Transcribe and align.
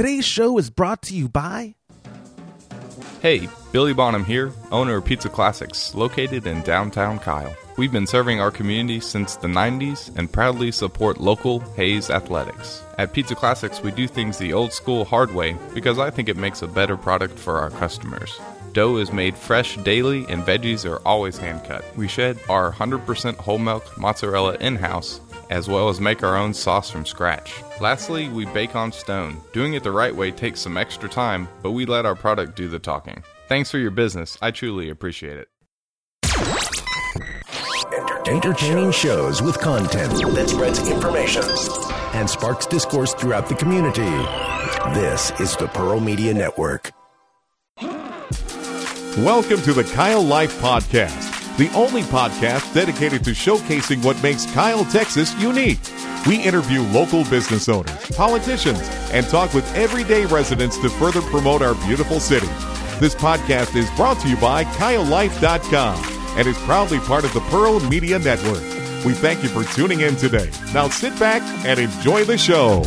Today's 0.00 0.24
show 0.24 0.56
is 0.56 0.70
brought 0.70 1.02
to 1.02 1.14
you 1.14 1.28
by. 1.28 1.74
Hey, 3.20 3.50
Billy 3.70 3.92
Bonham 3.92 4.24
here, 4.24 4.50
owner 4.72 4.96
of 4.96 5.04
Pizza 5.04 5.28
Classics, 5.28 5.94
located 5.94 6.46
in 6.46 6.62
downtown 6.62 7.18
Kyle. 7.18 7.54
We've 7.76 7.92
been 7.92 8.06
serving 8.06 8.40
our 8.40 8.50
community 8.50 9.00
since 9.00 9.36
the 9.36 9.46
90s 9.46 10.16
and 10.16 10.32
proudly 10.32 10.72
support 10.72 11.20
local 11.20 11.60
Hays 11.76 12.08
athletics. 12.08 12.82
At 12.96 13.12
Pizza 13.12 13.34
Classics, 13.34 13.82
we 13.82 13.90
do 13.90 14.08
things 14.08 14.38
the 14.38 14.54
old 14.54 14.72
school 14.72 15.04
hard 15.04 15.34
way 15.34 15.58
because 15.74 15.98
I 15.98 16.08
think 16.08 16.30
it 16.30 16.38
makes 16.38 16.62
a 16.62 16.66
better 16.66 16.96
product 16.96 17.38
for 17.38 17.58
our 17.58 17.68
customers. 17.68 18.40
Dough 18.72 18.96
is 18.96 19.12
made 19.12 19.36
fresh 19.36 19.76
daily 19.76 20.24
and 20.30 20.44
veggies 20.44 20.90
are 20.90 21.06
always 21.06 21.36
hand 21.36 21.62
cut. 21.64 21.84
We 21.94 22.08
shed 22.08 22.38
our 22.48 22.72
100% 22.72 23.36
whole 23.36 23.58
milk 23.58 23.98
mozzarella 23.98 24.54
in 24.60 24.76
house 24.76 25.20
as 25.50 25.68
well 25.68 25.90
as 25.90 26.00
make 26.00 26.22
our 26.22 26.36
own 26.36 26.54
sauce 26.54 26.90
from 26.90 27.04
scratch. 27.04 27.52
Lastly, 27.80 28.28
we 28.28 28.46
bake 28.46 28.74
on 28.74 28.92
stone. 28.92 29.40
Doing 29.52 29.74
it 29.74 29.82
the 29.82 29.92
right 29.92 30.14
way 30.14 30.30
takes 30.30 30.60
some 30.60 30.76
extra 30.78 31.08
time, 31.08 31.48
but 31.62 31.72
we 31.72 31.84
let 31.84 32.06
our 32.06 32.14
product 32.14 32.56
do 32.56 32.68
the 32.68 32.78
talking. 32.78 33.22
Thanks 33.48 33.70
for 33.70 33.78
your 33.78 33.90
business. 33.90 34.38
I 34.40 34.52
truly 34.52 34.88
appreciate 34.88 35.36
it. 35.36 35.48
Entertaining 38.28 38.92
shows 38.92 39.42
with 39.42 39.58
content 39.58 40.12
that 40.34 40.48
spreads 40.48 40.78
information 40.88 41.42
and 42.14 42.30
sparks 42.30 42.64
discourse 42.66 43.12
throughout 43.14 43.48
the 43.48 43.56
community. 43.56 44.02
This 44.94 45.32
is 45.40 45.56
the 45.56 45.66
Pearl 45.66 45.98
Media 45.98 46.32
Network. 46.32 46.92
Welcome 49.18 49.60
to 49.62 49.72
the 49.72 49.82
Kyle 49.92 50.22
Life 50.22 50.60
Podcast, 50.60 51.29
the 51.56 51.70
only 51.74 52.02
podcast 52.02 52.72
dedicated 52.74 53.24
to 53.24 53.30
showcasing 53.30 54.04
what 54.04 54.22
makes 54.22 54.50
Kyle, 54.52 54.84
Texas 54.86 55.34
unique. 55.40 55.80
We 56.26 56.42
interview 56.42 56.82
local 56.82 57.24
business 57.24 57.68
owners, 57.68 58.10
politicians, 58.12 58.80
and 59.12 59.26
talk 59.26 59.52
with 59.54 59.74
everyday 59.74 60.26
residents 60.26 60.78
to 60.78 60.88
further 60.88 61.22
promote 61.22 61.62
our 61.62 61.74
beautiful 61.86 62.20
city. 62.20 62.48
This 62.98 63.14
podcast 63.14 63.74
is 63.76 63.90
brought 63.92 64.20
to 64.20 64.28
you 64.28 64.36
by 64.36 64.64
KyleLife.com 64.64 66.04
and 66.38 66.46
is 66.46 66.58
proudly 66.58 66.98
part 67.00 67.24
of 67.24 67.32
the 67.32 67.40
Pearl 67.40 67.80
Media 67.80 68.18
Network. 68.18 68.62
We 69.04 69.14
thank 69.14 69.42
you 69.42 69.48
for 69.48 69.64
tuning 69.74 70.00
in 70.00 70.16
today. 70.16 70.50
Now 70.74 70.88
sit 70.88 71.18
back 71.18 71.42
and 71.66 71.78
enjoy 71.80 72.24
the 72.24 72.36
show. 72.36 72.82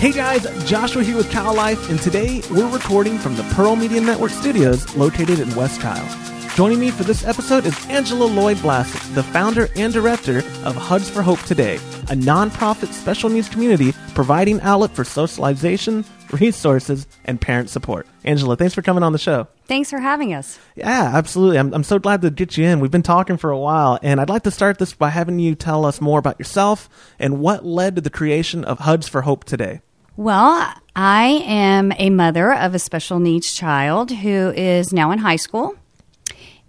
Hey 0.00 0.12
guys, 0.12 0.46
Joshua 0.64 1.04
here 1.04 1.18
with 1.18 1.30
Kyle 1.30 1.54
Life, 1.54 1.90
and 1.90 2.00
today 2.00 2.40
we're 2.50 2.70
recording 2.70 3.18
from 3.18 3.36
the 3.36 3.42
Pearl 3.52 3.76
Media 3.76 4.00
Network 4.00 4.30
studios 4.30 4.96
located 4.96 5.40
in 5.40 5.54
West 5.54 5.82
Kyle. 5.82 6.08
Joining 6.54 6.80
me 6.80 6.90
for 6.90 7.04
this 7.04 7.22
episode 7.22 7.66
is 7.66 7.86
Angela 7.90 8.24
Lloyd 8.24 8.56
Vlasak, 8.56 9.14
the 9.14 9.22
founder 9.22 9.68
and 9.76 9.92
director 9.92 10.38
of 10.64 10.74
Hugs 10.74 11.10
for 11.10 11.20
Hope 11.20 11.42
Today, 11.42 11.76
a 11.76 12.16
nonprofit 12.16 12.94
special 12.94 13.28
needs 13.28 13.50
community 13.50 13.92
providing 14.14 14.58
outlet 14.62 14.92
for 14.92 15.04
socialization, 15.04 16.06
resources, 16.32 17.06
and 17.26 17.38
parent 17.38 17.68
support. 17.68 18.06
Angela, 18.24 18.56
thanks 18.56 18.72
for 18.72 18.80
coming 18.80 19.02
on 19.02 19.12
the 19.12 19.18
show. 19.18 19.48
Thanks 19.66 19.90
for 19.90 19.98
having 19.98 20.32
us. 20.32 20.58
Yeah, 20.76 21.10
absolutely. 21.12 21.58
I'm, 21.58 21.74
I'm 21.74 21.84
so 21.84 21.98
glad 21.98 22.22
to 22.22 22.30
get 22.30 22.56
you 22.56 22.64
in. 22.64 22.80
We've 22.80 22.90
been 22.90 23.02
talking 23.02 23.36
for 23.36 23.50
a 23.50 23.58
while, 23.58 23.98
and 24.02 24.18
I'd 24.18 24.30
like 24.30 24.44
to 24.44 24.50
start 24.50 24.78
this 24.78 24.94
by 24.94 25.10
having 25.10 25.38
you 25.38 25.54
tell 25.54 25.84
us 25.84 26.00
more 26.00 26.18
about 26.18 26.38
yourself 26.38 26.88
and 27.18 27.38
what 27.40 27.66
led 27.66 27.96
to 27.96 28.00
the 28.00 28.08
creation 28.08 28.64
of 28.64 28.78
Hugs 28.78 29.06
for 29.06 29.20
Hope 29.20 29.44
Today. 29.44 29.82
Well, 30.20 30.70
I 30.94 31.42
am 31.46 31.94
a 31.96 32.10
mother 32.10 32.52
of 32.52 32.74
a 32.74 32.78
special 32.78 33.20
needs 33.20 33.54
child 33.54 34.10
who 34.10 34.50
is 34.50 34.92
now 34.92 35.12
in 35.12 35.18
high 35.18 35.36
school. 35.36 35.76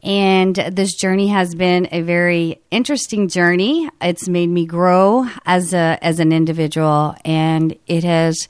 And 0.01 0.55
this 0.55 0.95
journey 0.95 1.27
has 1.27 1.53
been 1.53 1.89
a 1.91 1.99
very 1.99 2.61
interesting 2.71 3.27
journey. 3.27 3.89
It's 3.99 4.29
made 4.29 4.47
me 4.47 4.65
grow 4.65 5.27
as 5.45 5.73
a 5.73 5.99
as 6.01 6.21
an 6.21 6.31
individual, 6.31 7.13
and 7.25 7.77
it 7.87 8.05
has 8.05 8.47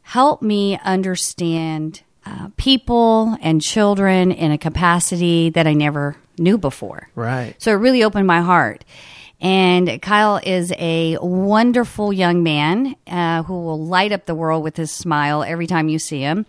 helped 0.00 0.42
me 0.42 0.78
understand 0.82 2.00
uh, 2.24 2.48
people 2.56 3.36
and 3.42 3.60
children 3.60 4.32
in 4.32 4.50
a 4.50 4.56
capacity 4.56 5.50
that 5.50 5.66
I 5.66 5.74
never 5.74 6.16
knew 6.38 6.56
before. 6.56 7.10
Right. 7.14 7.54
So 7.58 7.70
it 7.70 7.74
really 7.74 8.02
opened 8.02 8.26
my 8.26 8.40
heart. 8.40 8.82
And 9.42 10.00
Kyle 10.00 10.40
is 10.40 10.72
a 10.78 11.18
wonderful 11.20 12.12
young 12.12 12.44
man 12.44 12.94
uh, 13.08 13.42
who 13.42 13.54
will 13.54 13.84
light 13.84 14.12
up 14.12 14.24
the 14.24 14.36
world 14.36 14.62
with 14.62 14.76
his 14.76 14.92
smile 14.92 15.42
every 15.42 15.66
time 15.66 15.88
you 15.88 15.98
see 15.98 16.20
him. 16.20 16.46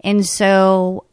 And 0.00 0.26
so, 0.26 1.04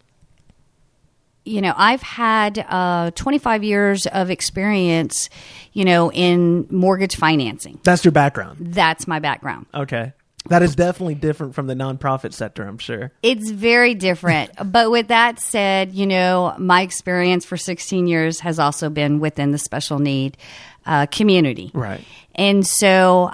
you 1.46 1.62
know, 1.62 1.76
I've 1.78 2.02
had 2.02 2.66
uh, 2.68 3.12
25 3.12 3.64
years 3.64 4.08
of 4.08 4.32
experience, 4.32 5.30
you 5.74 5.86
know, 5.86 6.12
in 6.12 6.66
mortgage 6.72 7.16
financing. 7.16 7.80
That's 7.84 8.04
your 8.04 8.12
background. 8.12 8.58
That's 8.60 9.08
my 9.08 9.20
background. 9.20 9.68
Okay. 9.76 10.14
That 10.50 10.64
is 10.64 10.76
definitely 10.76 11.16
different 11.16 11.54
from 11.54 11.68
the 11.68 11.76
nonprofit 11.76 12.34
sector, 12.34 12.64
I'm 12.64 12.80
sure. 12.80 13.12
It's 13.22 13.52
very 13.52 13.94
different. 13.94 14.52
but 14.72 14.90
with 14.90 15.10
that 15.10 15.40
said, 15.40 15.94
you 15.94 16.08
know, 16.08 16.56
my 16.58 16.82
experience 16.82 17.46
for 17.46 17.58
16 17.58 18.08
years 18.08 18.40
has 18.40 18.58
also 18.58 18.90
been 18.90 19.20
within 19.20 19.52
the 19.52 19.58
special 19.58 20.00
need 20.00 20.38
uh, 20.86 21.06
community. 21.06 21.70
Right. 21.74 22.04
And 22.34 22.66
so, 22.66 23.32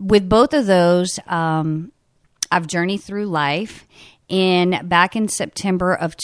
with 0.00 0.28
both 0.28 0.52
of 0.52 0.66
those, 0.66 1.18
um, 1.26 1.92
I've 2.50 2.66
journeyed 2.66 3.02
through 3.02 3.26
life. 3.26 3.86
And 4.30 4.88
back 4.88 5.16
in 5.16 5.28
September 5.28 5.94
of 5.94 6.16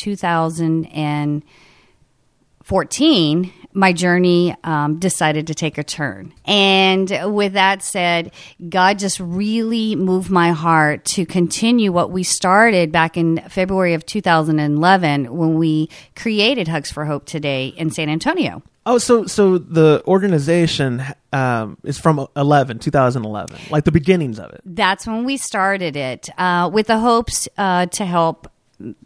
2014, 2.64 3.52
my 3.74 3.92
journey 3.92 4.56
um, 4.64 4.98
decided 4.98 5.48
to 5.48 5.54
take 5.54 5.76
a 5.76 5.84
turn. 5.84 6.32
And 6.46 7.34
with 7.34 7.52
that 7.54 7.82
said, 7.82 8.32
God 8.68 8.98
just 8.98 9.20
really 9.20 9.96
moved 9.96 10.30
my 10.30 10.52
heart 10.52 11.04
to 11.06 11.26
continue 11.26 11.92
what 11.92 12.10
we 12.10 12.22
started 12.22 12.90
back 12.90 13.18
in 13.18 13.42
February 13.48 13.92
of 13.92 14.06
2011 14.06 15.36
when 15.36 15.54
we 15.56 15.90
created 16.16 16.68
Hugs 16.68 16.90
for 16.90 17.04
Hope 17.04 17.26
Today 17.26 17.68
in 17.68 17.90
San 17.90 18.08
Antonio. 18.08 18.62
Oh, 18.86 18.98
so 18.98 19.26
so 19.26 19.56
the 19.56 20.02
organization 20.06 21.02
um, 21.32 21.78
is 21.84 21.98
from 21.98 22.26
11, 22.36 22.78
2011, 22.80 23.58
like 23.70 23.84
the 23.84 23.92
beginnings 23.92 24.38
of 24.38 24.52
it. 24.52 24.60
That's 24.64 25.06
when 25.06 25.24
we 25.24 25.36
started 25.38 25.96
it 25.96 26.28
uh, 26.38 26.70
with 26.72 26.86
the 26.86 26.98
hopes 26.98 27.48
uh, 27.56 27.86
to 27.86 28.04
help 28.04 28.50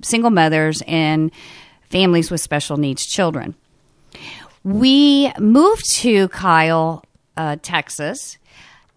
single 0.03 0.31
mothers 0.31 0.83
and 0.87 1.31
families 1.91 2.31
with 2.31 2.41
special 2.41 2.77
needs 2.77 3.07
children. 3.07 3.55
We 4.65 5.33
moved 5.39 5.91
to 5.97 6.29
Kyle, 6.29 7.05
uh, 7.37 7.57
Texas, 7.63 8.39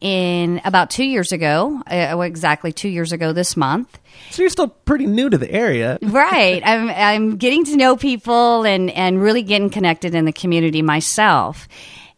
in 0.02 0.60
about 0.66 0.90
two 0.90 1.04
years 1.06 1.32
ago, 1.32 1.82
uh, 1.90 2.20
exactly 2.22 2.74
two 2.74 2.90
years 2.90 3.12
ago 3.12 3.34
this 3.34 3.56
month. 3.56 4.00
So 4.32 4.42
you're 4.42 4.50
still 4.50 4.68
pretty 4.68 5.06
new 5.06 5.30
to 5.30 5.38
the 5.38 5.50
area. 5.50 6.00
Right. 6.12 6.62
I'm, 6.66 6.90
I'm 6.90 7.38
getting 7.38 7.64
to 7.66 7.78
know 7.78 7.96
people 7.96 8.66
and, 8.66 8.90
and 8.92 9.22
really 9.22 9.44
getting 9.44 9.70
connected 9.70 10.14
in 10.14 10.26
the 10.26 10.34
community 10.34 10.82
myself. 10.82 11.68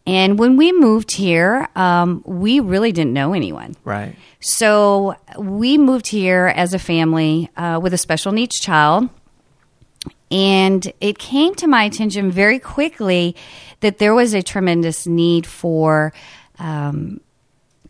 And 0.08 0.40
when 0.40 0.58
we 0.58 0.72
moved 0.72 1.16
here, 1.16 1.68
um, 1.76 2.24
we 2.26 2.60
really 2.60 2.92
didn't 2.92 3.14
know 3.14 3.34
anyone. 3.34 3.76
Right. 3.84 4.16
So 4.40 5.16
we 5.38 5.78
moved 5.78 6.08
here 6.08 6.52
as 6.56 6.74
a 6.74 6.80
family 6.80 7.50
uh, 7.56 7.80
with 7.82 7.94
a 7.94 7.98
special 7.98 8.32
needs 8.32 8.60
child. 8.60 9.10
And 10.34 10.92
it 11.00 11.18
came 11.20 11.54
to 11.56 11.68
my 11.68 11.84
attention 11.84 12.32
very 12.32 12.58
quickly 12.60 13.36
that 13.82 14.00
there 14.00 14.16
was 14.16 14.34
a 14.34 14.42
tremendous 14.42 15.06
need 15.06 15.46
for 15.46 16.12
um, 16.60 17.20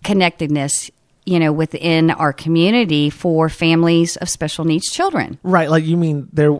connectedness 0.03 0.91
you 1.25 1.39
know 1.39 1.53
within 1.53 2.11
our 2.11 2.33
community 2.33 3.09
for 3.09 3.47
families 3.47 4.17
of 4.17 4.27
special 4.29 4.65
needs 4.65 4.91
children 4.91 5.39
Right. 5.43 5.69
Like 5.69 5.85
you 5.85 5.95
mean 5.95 6.27
there 6.33 6.59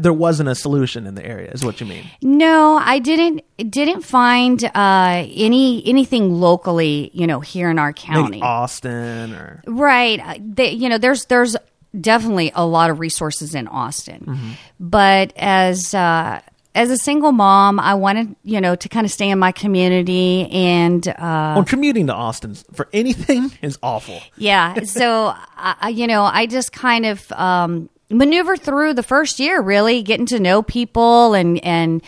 there 0.00 0.12
wasn't 0.12 0.48
a 0.48 0.54
solution 0.54 1.06
in 1.06 1.14
the 1.14 1.24
area, 1.24 1.48
is 1.52 1.64
what 1.64 1.80
you 1.80 1.86
mean. 1.86 2.04
no 2.22 2.76
i 2.82 2.98
didn't 2.98 3.42
didn't 3.70 4.02
find 4.02 4.64
uh, 4.64 5.24
any 5.34 5.82
anything 5.86 6.34
locally 6.40 7.10
you 7.14 7.26
know 7.26 7.38
here 7.40 7.70
in 7.70 7.78
our 7.78 7.92
county 7.92 8.38
Maybe 8.38 8.42
Austin 8.42 9.32
or 9.32 9.62
right 9.66 10.18
Uh, 10.20 10.34
they, 10.40 10.70
you 10.72 10.88
know 10.88 10.98
there's 10.98 11.24
there's 11.26 11.56
definitely 11.98 12.52
a 12.54 12.66
lot 12.66 12.90
of 12.90 13.00
resources 13.00 13.54
in 13.54 13.66
austin 13.68 14.56
but 14.78 15.32
as 15.36 15.94
uh, 15.94 16.40
as 16.74 16.90
a 16.90 16.96
single 16.96 17.32
mom 17.32 17.80
i 17.80 17.94
wanted 17.94 18.34
you 18.44 18.60
know 18.60 18.74
to 18.76 18.88
kind 18.88 19.04
of 19.04 19.10
stay 19.10 19.30
in 19.30 19.38
my 19.38 19.52
community 19.52 20.48
and 20.50 21.08
uh, 21.08 21.52
well, 21.56 21.64
commuting 21.64 22.06
to 22.06 22.14
Austin 22.14 22.54
for 22.72 22.88
anything 22.92 23.50
is 23.62 23.78
awful. 23.82 24.20
Yeah. 24.36 24.82
So, 24.84 25.34
I, 25.56 25.88
you 25.88 26.06
know, 26.06 26.24
I 26.24 26.46
just 26.46 26.72
kind 26.72 27.06
of 27.06 27.30
um, 27.32 27.88
maneuver 28.10 28.56
through 28.56 28.94
the 28.94 29.02
first 29.02 29.40
year, 29.40 29.60
really 29.60 30.02
getting 30.02 30.26
to 30.26 30.40
know 30.40 30.62
people 30.62 31.34
and 31.34 31.62
and 31.64 32.02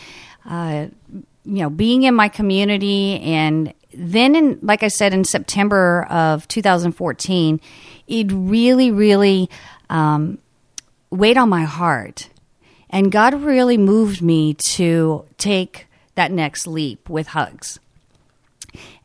uh, 0.45 0.87
you 1.11 1.61
know 1.61 1.69
being 1.69 2.03
in 2.03 2.15
my 2.15 2.29
community, 2.29 3.19
and 3.19 3.73
then 3.93 4.35
in 4.35 4.59
like 4.61 4.83
I 4.83 4.87
said 4.87 5.13
in 5.13 5.23
September 5.23 6.05
of 6.09 6.47
2014, 6.47 7.59
it 8.07 8.27
really, 8.31 8.91
really 8.91 9.49
um, 9.89 10.39
weighed 11.09 11.37
on 11.37 11.49
my 11.49 11.63
heart, 11.63 12.29
and 12.89 13.11
God 13.11 13.33
really 13.41 13.77
moved 13.77 14.21
me 14.21 14.53
to 14.71 15.25
take 15.37 15.87
that 16.15 16.31
next 16.31 16.67
leap 16.67 17.09
with 17.09 17.27
hugs. 17.27 17.79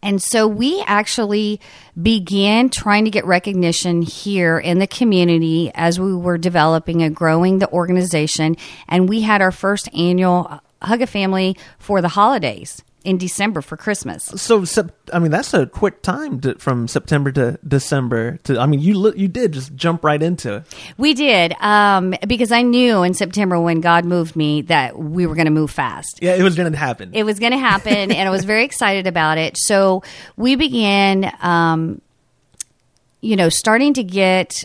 And 0.02 0.22
so 0.22 0.46
we 0.46 0.82
actually 0.86 1.60
began 2.00 2.70
trying 2.70 3.04
to 3.04 3.10
get 3.10 3.24
recognition 3.24 4.02
here 4.02 4.58
in 4.58 4.78
the 4.78 4.86
community 4.86 5.70
as 5.74 5.98
we 5.98 6.14
were 6.14 6.38
developing 6.38 7.02
and 7.02 7.14
growing 7.14 7.58
the 7.58 7.70
organization. 7.70 8.56
And 8.88 9.08
we 9.08 9.22
had 9.22 9.42
our 9.42 9.50
first 9.50 9.92
annual 9.94 10.60
Hug 10.80 11.02
a 11.02 11.06
Family 11.06 11.56
for 11.78 12.00
the 12.00 12.08
holidays 12.08 12.82
in 13.04 13.16
December 13.16 13.62
for 13.62 13.76
Christmas. 13.76 14.24
So, 14.24 14.64
I 15.12 15.18
mean, 15.18 15.30
that's 15.30 15.54
a 15.54 15.66
quick 15.66 16.02
time 16.02 16.40
to, 16.40 16.56
from 16.56 16.88
September 16.88 17.30
to 17.32 17.58
December. 17.66 18.38
To 18.44 18.58
I 18.58 18.66
mean, 18.66 18.80
you 18.80 18.98
li- 18.98 19.14
you 19.16 19.28
did 19.28 19.52
just 19.52 19.74
jump 19.74 20.04
right 20.04 20.22
into 20.22 20.56
it. 20.56 20.64
We 20.96 21.14
did 21.14 21.54
um, 21.60 22.14
because 22.26 22.52
I 22.52 22.62
knew 22.62 23.02
in 23.02 23.14
September 23.14 23.60
when 23.60 23.80
God 23.80 24.04
moved 24.04 24.36
me 24.36 24.62
that 24.62 24.98
we 24.98 25.26
were 25.26 25.34
going 25.34 25.46
to 25.46 25.52
move 25.52 25.70
fast. 25.70 26.18
Yeah, 26.20 26.34
it 26.34 26.42
was 26.42 26.56
going 26.56 26.70
to 26.70 26.78
happen. 26.78 27.10
It 27.14 27.24
was 27.24 27.38
going 27.38 27.52
to 27.52 27.58
happen, 27.58 28.12
and 28.12 28.28
I 28.28 28.30
was 28.30 28.44
very 28.44 28.64
excited 28.64 29.06
about 29.06 29.38
it. 29.38 29.56
So 29.56 30.02
we 30.36 30.56
began, 30.56 31.32
um, 31.40 32.00
you 33.20 33.36
know, 33.36 33.48
starting 33.48 33.94
to 33.94 34.02
get 34.02 34.64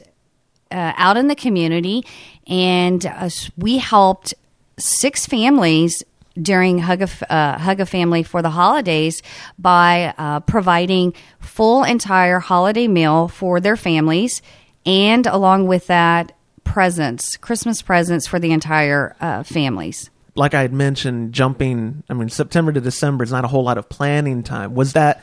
uh, 0.72 0.94
out 0.98 1.18
in 1.18 1.28
the 1.28 1.36
community, 1.36 2.04
and 2.48 3.06
uh, 3.06 3.30
we 3.58 3.78
helped 3.78 4.34
six 4.78 5.26
families 5.28 6.04
during 6.42 6.80
Hug 6.80 7.02
a, 7.02 7.34
uh, 7.34 7.58
Hug 7.58 7.80
a 7.80 7.86
Family 7.86 8.24
for 8.24 8.42
the 8.42 8.50
holidays 8.50 9.22
by 9.58 10.14
uh, 10.18 10.40
providing 10.42 11.14
full 11.40 11.84
entire 11.84 12.40
holiday 12.40 12.88
meal 12.88 13.28
for 13.28 13.60
their 13.60 13.78
families, 13.78 14.42
and 14.86 15.28
along 15.28 15.68
with 15.68 15.88
that, 15.88 16.32
presents, 16.64 17.38
Christmas 17.38 17.82
presents 17.82 18.28
for 18.28 18.40
the 18.40 18.52
entire 18.52 19.16
uh, 19.20 19.44
families 19.44 20.10
like 20.36 20.54
I 20.54 20.62
had 20.62 20.74
mentioned, 20.74 21.34
jumping, 21.34 22.04
I 22.10 22.14
mean, 22.14 22.30
September 22.30 22.72
to 22.72 22.82
December 22.82 23.24
is 23.24 23.32
not 23.32 23.46
a 23.46 23.48
whole 23.48 23.64
lot 23.64 23.78
of 23.78 23.88
planning 23.90 24.44
time. 24.44 24.74
Was 24.74 24.94
that 24.94 25.22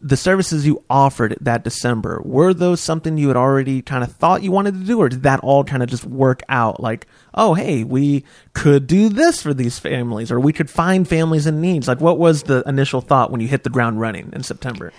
the 0.00 0.16
services 0.16 0.66
you 0.66 0.82
offered 0.88 1.36
that 1.40 1.62
December, 1.62 2.22
were 2.24 2.54
those 2.54 2.80
something 2.80 3.18
you 3.18 3.28
had 3.28 3.36
already 3.36 3.82
kind 3.82 4.02
of 4.02 4.12
thought 4.12 4.42
you 4.42 4.50
wanted 4.50 4.74
to 4.74 4.84
do, 4.84 4.98
or 4.98 5.08
did 5.08 5.24
that 5.24 5.40
all 5.40 5.62
kind 5.62 5.82
of 5.82 5.90
just 5.90 6.06
work 6.06 6.42
out? 6.48 6.80
Like, 6.80 7.06
oh, 7.34 7.54
hey, 7.54 7.84
we 7.84 8.24
could 8.54 8.86
do 8.86 9.10
this 9.10 9.42
for 9.42 9.52
these 9.52 9.78
families, 9.78 10.32
or 10.32 10.40
we 10.40 10.54
could 10.54 10.70
find 10.70 11.06
families 11.06 11.46
in 11.46 11.60
needs. 11.60 11.86
Like, 11.86 12.00
what 12.00 12.18
was 12.18 12.44
the 12.44 12.62
initial 12.66 13.02
thought 13.02 13.30
when 13.30 13.40
you 13.40 13.48
hit 13.48 13.62
the 13.62 13.70
ground 13.70 14.00
running 14.00 14.30
in 14.32 14.42
September? 14.42 14.92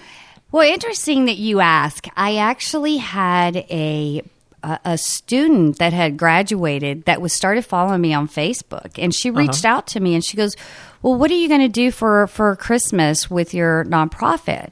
Well, 0.52 0.72
interesting 0.72 1.26
that 1.26 1.38
you 1.38 1.62
ask. 1.62 2.08
I 2.16 2.36
actually 2.36 2.98
had 2.98 3.56
a 3.56 4.22
a, 4.64 4.80
a 4.86 4.98
student 4.98 5.80
that 5.80 5.94
had 5.94 6.18
graduated 6.18 7.06
that 7.06 7.22
was 7.22 7.34
started 7.34 7.66
following 7.66 8.02
me 8.02 8.14
on 8.14 8.28
Facebook, 8.28 8.92
and 8.98 9.16
she 9.16 9.30
uh-huh. 9.30 9.40
reached 9.40 9.66
out 9.66 9.88
to 9.88 10.00
me 10.00 10.14
and 10.14 10.24
she 10.24 10.38
goes, 10.38 10.56
"Well, 11.02 11.16
what 11.16 11.32
are 11.32 11.36
you 11.36 11.48
going 11.48 11.62
to 11.62 11.70
do 11.70 11.90
for 11.90 12.28
for 12.28 12.56
Christmas 12.56 13.32
with 13.32 13.56
your 13.56 13.86
nonprofit?" 13.86 14.72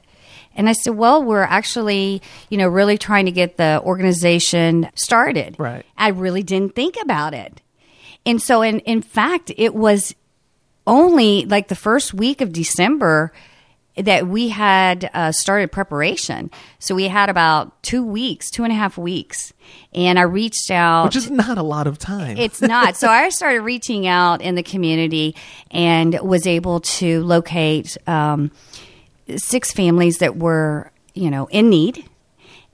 And 0.56 0.68
I 0.68 0.72
said, 0.72 0.96
"Well, 0.96 1.22
we're 1.22 1.42
actually, 1.42 2.22
you 2.48 2.58
know, 2.58 2.68
really 2.68 2.98
trying 2.98 3.26
to 3.26 3.32
get 3.32 3.56
the 3.56 3.80
organization 3.84 4.88
started." 4.94 5.56
Right. 5.58 5.86
I 5.96 6.08
really 6.08 6.42
didn't 6.42 6.74
think 6.74 6.96
about 7.00 7.34
it, 7.34 7.60
and 8.26 8.42
so, 8.42 8.62
in 8.62 8.80
in 8.80 9.02
fact, 9.02 9.52
it 9.56 9.74
was 9.74 10.14
only 10.86 11.46
like 11.46 11.68
the 11.68 11.74
first 11.74 12.12
week 12.12 12.40
of 12.40 12.52
December 12.52 13.32
that 13.96 14.26
we 14.26 14.48
had 14.48 15.10
uh, 15.12 15.32
started 15.32 15.72
preparation. 15.72 16.50
So 16.78 16.94
we 16.94 17.08
had 17.08 17.28
about 17.28 17.82
two 17.82 18.04
weeks, 18.04 18.50
two 18.50 18.64
and 18.64 18.72
a 18.72 18.76
half 18.76 18.96
weeks, 18.96 19.52
and 19.92 20.18
I 20.18 20.22
reached 20.22 20.70
out. 20.70 21.04
Which 21.04 21.16
is 21.16 21.30
not 21.30 21.58
a 21.58 21.62
lot 21.62 21.86
of 21.86 21.98
time. 21.98 22.36
It's 22.36 22.60
not. 22.62 22.96
so 22.96 23.08
I 23.08 23.28
started 23.30 23.60
reaching 23.60 24.06
out 24.06 24.42
in 24.42 24.54
the 24.54 24.62
community 24.62 25.34
and 25.70 26.18
was 26.20 26.46
able 26.46 26.80
to 26.80 27.22
locate 27.22 27.96
um, 28.06 28.50
six 29.38 29.72
families 29.72 30.18
that 30.18 30.36
were, 30.36 30.90
you 31.14 31.30
know, 31.30 31.46
in 31.46 31.68
need. 31.68 32.08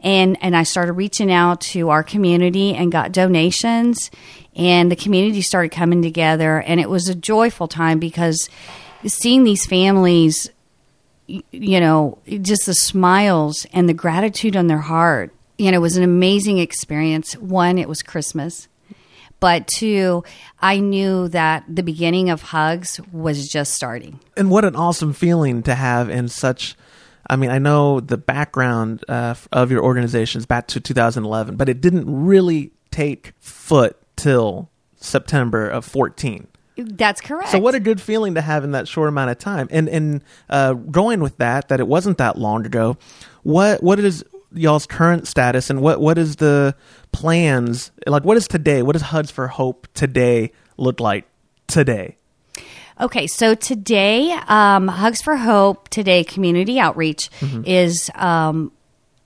And, 0.01 0.37
and 0.43 0.57
I 0.57 0.63
started 0.63 0.93
reaching 0.93 1.33
out 1.33 1.61
to 1.63 1.89
our 1.89 2.03
community 2.03 2.75
and 2.75 2.93
got 2.93 3.13
donations, 3.13 4.11
and 4.55 4.91
the 4.91 4.97
community 4.97 5.43
started 5.43 5.73
coming 5.73 6.03
together, 6.03 6.61
and 6.61 6.81
it 6.81 6.89
was 6.89 7.09
a 7.09 7.15
joyful 7.15 7.67
time 7.67 7.99
because 7.99 8.49
seeing 9.07 9.45
these 9.45 9.67
families 9.67 10.51
you 11.27 11.81
know, 11.81 12.19
just 12.27 12.67
the 12.67 12.75
smiles 12.75 13.67
and 13.73 13.89
the 13.89 13.95
gratitude 13.95 14.57
on 14.57 14.67
their 14.67 14.79
heart. 14.79 15.33
You 15.59 15.71
know, 15.71 15.79
it 15.79 15.81
was 15.81 15.97
an 15.97 16.05
amazing 16.05 16.59
experience. 16.59 17.35
One, 17.37 17.79
it 17.79 17.89
was 17.89 18.03
Christmas. 18.03 18.69
But 19.41 19.67
two, 19.67 20.25
I 20.61 20.81
knew 20.81 21.29
that 21.29 21.65
the 21.69 21.83
beginning 21.83 22.31
of 22.31 22.43
hugs 22.43 23.01
was 23.13 23.49
just 23.49 23.75
starting. 23.75 24.21
And 24.37 24.51
what 24.51 24.65
an 24.65 24.75
awesome 24.77 25.13
feeling 25.13 25.63
to 25.65 25.75
have 25.75 26.09
in 26.09 26.29
such. 26.29 26.75
I 27.29 27.37
mean, 27.37 27.51
I 27.51 27.59
know 27.59 28.01
the 28.01 28.17
background 28.17 29.05
uh, 29.09 29.35
of 29.53 29.71
your 29.71 29.83
organizations 29.83 30.47
back 30.47 30.69
to 30.69 30.81
2011, 30.81 31.57
but 31.57 31.69
it 31.69 31.81
didn't 31.81 32.05
really 32.07 32.73
take 32.91 33.33
foot 33.41 33.97
till 34.17 34.71
September 34.97 35.69
of 35.69 35.85
14. 35.85 36.47
That's 36.77 37.21
correct. 37.21 37.51
So 37.51 37.59
what 37.59 37.75
a 37.75 37.81
good 37.81 38.01
feeling 38.01 38.35
to 38.35 38.41
have 38.43 38.63
in 38.63 38.73
that 38.73 38.87
short 38.87 39.09
amount 39.09 39.31
of 39.31 39.39
time. 39.39 39.67
And 39.71 39.89
and 39.89 40.23
uh, 40.51 40.75
going 40.75 41.21
with 41.21 41.39
that, 41.39 41.69
that 41.69 41.81
it 41.81 41.89
wasn't 41.89 42.19
that 42.19 42.39
long 42.39 42.67
ago. 42.67 42.99
What 43.43 43.83
what 43.83 43.99
is 43.99 44.25
y'all's 44.57 44.87
current 44.87 45.29
status, 45.29 45.71
and 45.71 45.81
what 45.81 46.01
what 46.01 46.19
is 46.19 46.37
the 46.37 46.75
plans? 47.13 47.93
Like, 48.07 48.25
what 48.25 48.37
is 48.37 48.49
today? 48.49 48.83
What 48.83 48.93
does 48.93 49.03
Hugs 49.03 49.31
for 49.31 49.49
Hope 49.49 49.89
today 49.95 50.53
look 50.77 51.01
like 51.01 51.27
today? 51.67 52.17
Okay, 52.99 53.27
so 53.27 53.55
today, 53.55 54.33
um, 54.49 54.89
Hugs 54.89 55.21
for 55.21 55.37
Hope 55.37 55.89
today 55.91 56.25
community 56.25 56.79
outreach 56.81 57.31
mm-hmm. 57.41 57.63
is 57.67 58.11
um, 58.15 58.73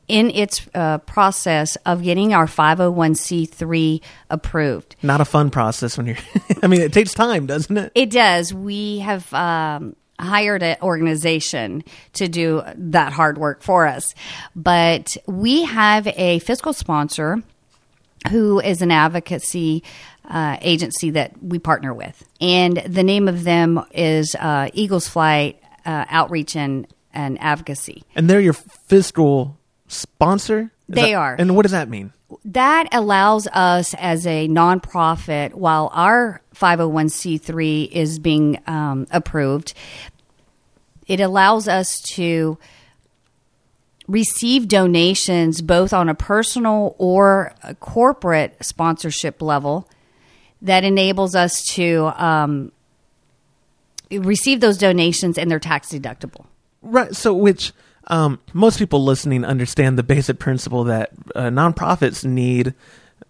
in 0.09 0.31
its 0.31 0.69
uh, 0.75 0.99
process 0.99 1.77
of 1.87 2.03
getting 2.03 2.35
our 2.35 2.47
501c3 2.47 4.03
approved. 4.29 4.97
Not 5.03 5.21
a 5.21 5.25
fun 5.25 5.51
process 5.51 5.97
when 5.97 6.07
you're, 6.07 6.17
I 6.63 6.67
mean, 6.67 6.81
it 6.81 6.93
takes 6.93 7.15
time, 7.15 7.47
doesn't 7.47 7.77
it? 7.77 7.93
It 7.95 8.11
does. 8.11 8.53
We 8.53 8.99
have 8.99 9.33
um, 9.33 9.95
hired 10.21 10.63
an 10.63 10.77
organization 10.83 11.83
to 12.15 12.29
do 12.29 12.63
that 12.77 13.13
hard 13.13 13.39
work 13.39 13.63
for 13.63 13.87
us. 13.87 14.15
But 14.55 15.17
we 15.27 15.65
have 15.65 16.07
a 16.07 16.39
fiscal 16.41 16.73
sponsor 16.73 17.43
who 18.31 18.61
is 18.61 18.83
an 18.83 18.91
advocacy 18.91 19.83
uh, 20.29 20.59
agency 20.61 21.11
that 21.11 21.43
we 21.43 21.59
partner 21.59 21.93
with. 21.95 22.23
And 22.41 22.77
the 22.87 23.03
name 23.03 23.29
of 23.29 23.45
them 23.45 23.85
is 23.93 24.37
uh, 24.39 24.71
Eagles 24.75 25.09
Flight 25.09 25.61
uh, 25.85 26.05
Outreach 26.09 26.55
and, 26.55 26.87
and 27.13 27.41
Advocacy. 27.41 28.05
And 28.15 28.29
they're 28.29 28.41
your 28.41 28.53
fiscal 28.53 29.59
sponsor? 29.89 30.71
Is 30.89 30.95
they 30.95 31.13
that, 31.13 31.15
are. 31.15 31.37
And 31.39 31.57
what 31.57 31.63
does 31.63 31.73
that 31.73 31.89
mean? 31.89 32.13
That 32.45 32.89
allows 32.93 33.47
us 33.49 33.95
as 33.95 34.27
a 34.27 34.49
nonprofit, 34.49 35.55
while 35.55 35.91
our 35.93 36.41
501c3 36.55 37.91
is 37.91 38.19
being 38.19 38.61
um, 38.67 39.07
approved, 39.11 39.75
it 41.07 41.21
allows 41.21 41.67
us 41.67 42.01
to 42.15 42.59
receive 44.07 44.69
donations 44.69 45.63
both 45.63 45.93
on 45.93 46.09
a 46.09 46.15
personal 46.15 46.95
or 46.99 47.53
a 47.63 47.75
corporate 47.77 48.57
sponsorship 48.61 49.41
level 49.41 49.89
that 50.63 50.85
enables 50.85 51.35
us 51.35 51.65
to 51.65 52.13
um, 52.17 52.73
receive 54.11 54.61
those 54.61 54.79
donations 54.79 55.39
and 55.39 55.51
they're 55.51 55.59
tax 55.59 55.93
deductible. 55.93 56.47
Right. 56.83 57.15
So, 57.15 57.33
which 57.33 57.73
um, 58.11 58.41
most 58.53 58.79
people 58.79 59.05
listening 59.05 59.45
understand 59.45 59.97
the 59.97 60.03
basic 60.03 60.39
principle 60.39 60.85
that 60.85 61.11
uh, 61.35 61.45
nonprofits 61.45 62.25
need 62.25 62.75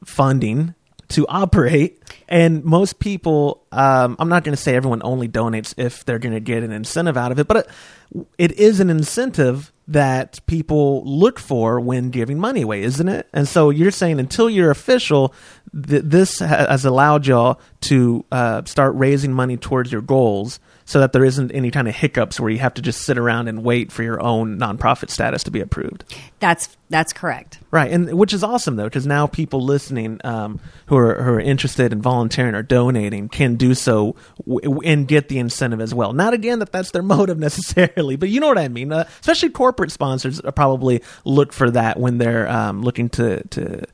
funding 0.04 0.74
to 1.08 1.26
operate. 1.28 1.99
And 2.28 2.64
most 2.64 2.98
people, 2.98 3.64
um, 3.72 4.16
I'm 4.18 4.28
not 4.28 4.44
going 4.44 4.54
to 4.54 4.62
say 4.62 4.74
everyone 4.74 5.02
only 5.04 5.28
donates 5.28 5.74
if 5.76 6.04
they're 6.04 6.18
going 6.18 6.34
to 6.34 6.40
get 6.40 6.62
an 6.62 6.72
incentive 6.72 7.16
out 7.16 7.32
of 7.32 7.38
it, 7.38 7.48
but 7.48 7.56
it, 7.56 8.26
it 8.38 8.52
is 8.52 8.80
an 8.80 8.90
incentive 8.90 9.72
that 9.88 10.38
people 10.46 11.04
look 11.04 11.40
for 11.40 11.80
when 11.80 12.10
giving 12.10 12.38
money 12.38 12.62
away, 12.62 12.82
isn't 12.82 13.08
it? 13.08 13.28
And 13.32 13.48
so 13.48 13.70
you're 13.70 13.90
saying 13.90 14.20
until 14.20 14.48
you're 14.48 14.70
official, 14.70 15.34
th- 15.74 16.04
this 16.04 16.38
has 16.38 16.84
allowed 16.84 17.26
y'all 17.26 17.60
to 17.82 18.24
uh, 18.30 18.62
start 18.66 18.94
raising 18.94 19.32
money 19.32 19.56
towards 19.56 19.90
your 19.90 20.00
goals 20.00 20.60
so 20.84 21.00
that 21.00 21.12
there 21.12 21.24
isn't 21.24 21.52
any 21.52 21.70
kind 21.70 21.88
of 21.88 21.94
hiccups 21.94 22.40
where 22.40 22.50
you 22.50 22.58
have 22.58 22.74
to 22.74 22.82
just 22.82 23.02
sit 23.02 23.16
around 23.18 23.48
and 23.48 23.62
wait 23.62 23.92
for 23.92 24.02
your 24.02 24.20
own 24.20 24.58
nonprofit 24.58 25.10
status 25.10 25.44
to 25.44 25.50
be 25.50 25.60
approved. 25.60 26.04
That's 26.40 26.76
that's 26.88 27.12
correct. 27.12 27.60
Right, 27.70 27.92
and 27.92 28.12
which 28.18 28.32
is 28.32 28.42
awesome 28.42 28.74
though, 28.76 28.84
because 28.84 29.06
now 29.06 29.28
people 29.28 29.60
listening 29.60 30.20
um, 30.24 30.60
who 30.86 30.96
are 30.96 31.22
who 31.22 31.30
are 31.30 31.40
interested 31.40 31.92
in 31.92 31.99
volunteering 32.00 32.54
or 32.54 32.62
donating 32.62 33.28
can 33.28 33.56
do 33.56 33.74
so 33.74 34.16
w- 34.46 34.80
and 34.84 35.06
get 35.06 35.28
the 35.28 35.38
incentive 35.38 35.80
as 35.80 35.94
well. 35.94 36.12
Not 36.12 36.34
again 36.34 36.58
that 36.60 36.72
that's 36.72 36.90
their 36.90 37.02
motive 37.10 37.38
necessarily, 37.38 38.16
but 38.16 38.28
you 38.28 38.40
know 38.40 38.48
what 38.48 38.58
I 38.58 38.68
mean. 38.68 38.92
Uh, 38.92 39.04
especially 39.20 39.50
corporate 39.50 39.92
sponsors 39.92 40.40
probably 40.54 41.02
look 41.24 41.52
for 41.52 41.70
that 41.70 41.98
when 41.98 42.18
they're 42.18 42.48
um, 42.48 42.82
looking 42.82 43.08
to 43.10 43.46
to 43.48 43.84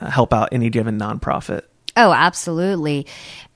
uh, 0.00 0.10
help 0.10 0.32
out 0.32 0.48
any 0.52 0.70
given 0.70 0.98
nonprofit. 0.98 1.62
Oh, 1.96 2.12
absolutely. 2.12 3.06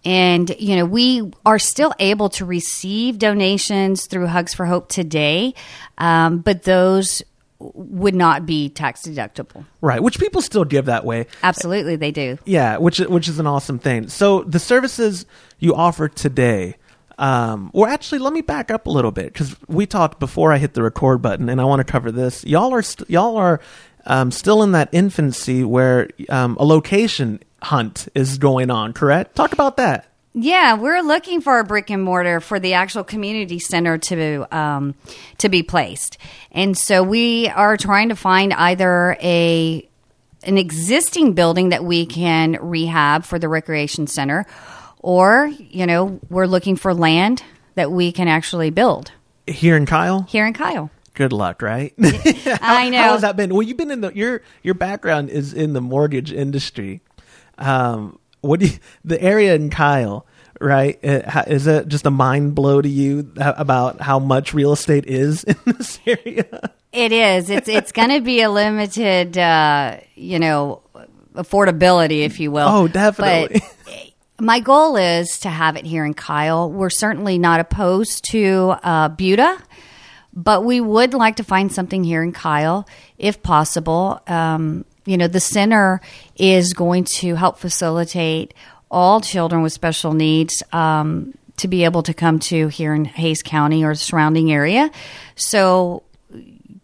And, 0.04 0.54
you 0.58 0.76
know, 0.76 0.84
we 0.84 1.32
are 1.44 1.58
still 1.58 1.92
able 1.98 2.28
to 2.30 2.44
receive 2.44 3.18
donations 3.18 4.06
through 4.06 4.26
Hugs 4.26 4.54
for 4.54 4.66
Hope 4.66 4.88
today, 4.88 5.54
um, 5.98 6.38
but 6.38 6.62
those 6.62 7.22
would 7.58 8.14
not 8.14 8.46
be 8.46 8.68
tax 8.68 9.02
deductible. 9.02 9.64
Right, 9.80 10.02
which 10.02 10.18
people 10.18 10.42
still 10.42 10.64
give 10.64 10.86
that 10.86 11.04
way. 11.04 11.26
Absolutely, 11.42 11.96
they 11.96 12.10
do. 12.10 12.38
Yeah, 12.44 12.76
which 12.78 12.98
which 12.98 13.28
is 13.28 13.38
an 13.38 13.46
awesome 13.46 13.78
thing. 13.78 14.08
So 14.08 14.42
the 14.42 14.58
services 14.58 15.26
you 15.58 15.74
offer 15.74 16.08
today, 16.08 16.76
um, 17.18 17.70
or 17.72 17.88
actually, 17.88 18.18
let 18.18 18.32
me 18.32 18.42
back 18.42 18.70
up 18.70 18.86
a 18.86 18.90
little 18.90 19.12
bit 19.12 19.32
because 19.32 19.56
we 19.68 19.86
talked 19.86 20.20
before 20.20 20.52
I 20.52 20.58
hit 20.58 20.74
the 20.74 20.82
record 20.82 21.22
button, 21.22 21.48
and 21.48 21.60
I 21.60 21.64
want 21.64 21.80
to 21.80 21.90
cover 21.90 22.12
this. 22.12 22.44
Y'all 22.44 22.74
are 22.74 22.82
st- 22.82 23.08
y'all 23.08 23.36
are 23.36 23.60
um, 24.04 24.30
still 24.30 24.62
in 24.62 24.72
that 24.72 24.88
infancy 24.92 25.64
where 25.64 26.08
um, 26.28 26.56
a 26.60 26.64
location 26.64 27.40
hunt 27.62 28.08
is 28.14 28.38
going 28.38 28.70
on. 28.70 28.92
Correct? 28.92 29.34
Talk 29.34 29.52
about 29.52 29.78
that. 29.78 30.06
Yeah, 30.38 30.74
we're 30.74 31.00
looking 31.00 31.40
for 31.40 31.58
a 31.60 31.64
brick 31.64 31.88
and 31.88 32.02
mortar 32.02 32.40
for 32.40 32.60
the 32.60 32.74
actual 32.74 33.04
community 33.04 33.58
center 33.58 33.96
to 33.96 34.46
um, 34.54 34.94
to 35.38 35.48
be 35.48 35.62
placed, 35.62 36.18
and 36.52 36.76
so 36.76 37.02
we 37.02 37.48
are 37.48 37.78
trying 37.78 38.10
to 38.10 38.16
find 38.16 38.52
either 38.52 39.16
a 39.22 39.88
an 40.42 40.58
existing 40.58 41.32
building 41.32 41.70
that 41.70 41.84
we 41.84 42.04
can 42.04 42.58
rehab 42.60 43.24
for 43.24 43.38
the 43.38 43.48
recreation 43.48 44.06
center, 44.06 44.44
or 44.98 45.46
you 45.58 45.86
know 45.86 46.20
we're 46.28 46.44
looking 46.46 46.76
for 46.76 46.92
land 46.92 47.42
that 47.74 47.90
we 47.90 48.12
can 48.12 48.28
actually 48.28 48.68
build 48.68 49.12
Here 49.46 49.74
in 49.74 49.86
Kyle, 49.86 50.26
here 50.28 50.46
in 50.46 50.52
Kyle. 50.52 50.90
good 51.14 51.32
luck, 51.32 51.62
right? 51.62 51.94
I 51.98 52.90
know. 52.90 52.98
How 53.02 53.12
has 53.12 53.22
that 53.22 53.38
been? 53.38 53.54
Well, 53.54 53.62
you've 53.62 53.78
been 53.78 53.90
in 53.90 54.02
the 54.02 54.14
your 54.14 54.42
your 54.62 54.74
background 54.74 55.30
is 55.30 55.54
in 55.54 55.72
the 55.72 55.80
mortgage 55.80 56.30
industry. 56.30 57.00
Um, 57.56 58.18
what 58.46 58.60
do 58.60 58.66
you, 58.66 58.78
the 59.04 59.20
area 59.20 59.54
in 59.54 59.70
Kyle? 59.70 60.26
Right? 60.60 60.98
It, 61.02 61.24
is 61.48 61.66
it 61.66 61.88
just 61.88 62.06
a 62.06 62.10
mind 62.10 62.54
blow 62.54 62.80
to 62.80 62.88
you 62.88 63.30
about 63.36 64.00
how 64.00 64.18
much 64.18 64.54
real 64.54 64.72
estate 64.72 65.06
is 65.06 65.44
in 65.44 65.56
this 65.66 65.98
area? 66.06 66.70
It 66.92 67.12
is. 67.12 67.50
It's 67.50 67.68
it's 67.68 67.92
going 67.92 68.08
to 68.08 68.22
be 68.22 68.40
a 68.40 68.48
limited, 68.48 69.36
uh, 69.36 69.98
you 70.14 70.38
know, 70.38 70.82
affordability, 71.34 72.24
if 72.24 72.40
you 72.40 72.50
will. 72.50 72.66
Oh, 72.66 72.88
definitely. 72.88 73.60
But 73.60 74.12
my 74.38 74.60
goal 74.60 74.96
is 74.96 75.40
to 75.40 75.48
have 75.48 75.76
it 75.76 75.84
here 75.84 76.04
in 76.04 76.14
Kyle. 76.14 76.70
We're 76.70 76.90
certainly 76.90 77.38
not 77.38 77.60
opposed 77.60 78.24
to 78.30 78.74
uh, 78.82 79.08
Buda, 79.08 79.58
but 80.32 80.64
we 80.64 80.80
would 80.80 81.14
like 81.14 81.36
to 81.36 81.44
find 81.44 81.72
something 81.72 82.04
here 82.04 82.22
in 82.22 82.32
Kyle, 82.32 82.86
if 83.18 83.42
possible. 83.42 84.20
Um, 84.26 84.84
you 85.06 85.16
know, 85.16 85.28
the 85.28 85.40
center 85.40 86.00
is 86.36 86.72
going 86.72 87.04
to 87.18 87.34
help 87.34 87.58
facilitate 87.58 88.52
all 88.90 89.20
children 89.20 89.62
with 89.62 89.72
special 89.72 90.12
needs. 90.12 90.62
Um, 90.72 91.34
to 91.56 91.68
be 91.68 91.84
able 91.84 92.02
to 92.02 92.14
come 92.14 92.38
to 92.38 92.68
here 92.68 92.94
in 92.94 93.04
Hays 93.04 93.42
County 93.42 93.82
or 93.82 93.94
the 93.94 93.98
surrounding 93.98 94.52
area. 94.52 94.90
So 95.36 96.02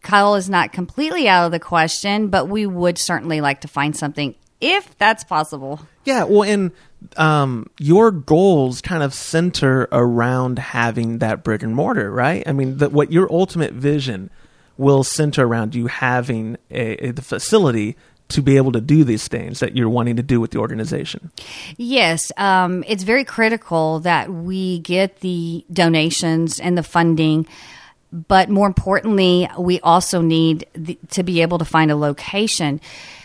Kyle 0.03 0.35
is 0.35 0.49
not 0.49 0.73
completely 0.73 1.29
out 1.29 1.47
of 1.47 1.53
the 1.53 1.61
question, 1.61 2.29
but 2.29 2.49
we 2.49 2.67
would 2.67 2.99
certainly 2.99 3.41
like 3.41 3.61
to 3.63 3.69
find 3.69 3.97
something 3.97 4.35
if 4.61 4.97
that's 4.99 5.25
possible. 5.25 5.81
Yeah, 6.05 6.25
well, 6.25 6.43
and 6.43 6.73
um, 7.17 7.69
your 7.79 8.11
goals 8.11 8.81
kind 8.81 9.03
of 9.03 9.13
center 9.15 9.89
around 9.93 10.59
having 10.59 11.19
that 11.19 11.45
brick 11.45 11.63
and 11.63 11.75
mortar, 11.75 12.11
right? 12.11 12.43
I 12.47 12.53
mean, 12.53 12.79
the, 12.79 12.89
what 12.89 13.13
your 13.13 13.31
ultimate 13.31 13.73
vision 13.73 14.31
will 14.79 15.05
center 15.05 15.47
around 15.47 15.75
you 15.75 15.87
having 15.87 16.57
a, 16.71 17.09
a 17.09 17.11
the 17.13 17.23
facility 17.23 17.97
to 18.33 18.43
be 18.43 18.57
able 18.57 18.73
to 18.73 18.81
do 18.81 19.05
these 19.05 19.29
things 19.29 19.61
that 19.61 19.77
you're 19.77 19.89
wanting 19.89 20.17
to 20.17 20.23
do 20.23 20.41
with 20.41 20.51
the 20.51 20.59
organization. 20.59 21.31
Yes, 21.77 22.33
um, 22.37 22.85
it's 22.87 23.03
very 23.03 23.25
critical 23.25 24.01
that 24.01 24.31
we 24.31 24.81
get 24.81 25.21
the 25.21 25.65
donations 25.73 26.61
and 26.61 26.77
the 26.77 26.83
funding. 26.83 27.47
But 28.13 28.51
more 28.51 28.67
importantly, 28.67 29.49
we 29.59 29.81
also 29.81 30.21
need 30.21 30.67
the, 30.75 30.99
to 31.11 31.23
be 31.23 31.41
able 31.41 31.59
to 31.59 31.65
find 31.65 31.91
a 31.91 31.97
location. 31.97 32.81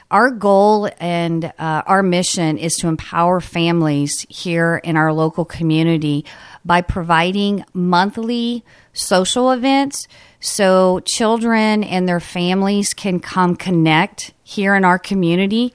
Our 0.10 0.32
goal 0.32 0.90
and 1.00 1.46
uh, 1.46 1.84
our 1.86 2.02
mission 2.02 2.58
is 2.58 2.76
to 2.76 2.88
empower 2.88 3.42
families 3.42 4.26
here 4.30 4.78
in 4.78 4.96
our 4.96 5.12
local 5.12 5.44
community 5.44 6.24
by 6.64 6.82
providing 6.82 7.66
monthly 7.74 8.64
social 8.94 9.52
events 9.52 10.08
so 10.40 11.00
children 11.02 11.84
and 11.84 12.08
their 12.08 12.20
families 12.20 12.94
can 12.94 13.20
come 13.20 13.56
connect 13.56 14.34
here 14.44 14.76
in 14.76 14.86
our 14.86 15.00
community. 15.00 15.74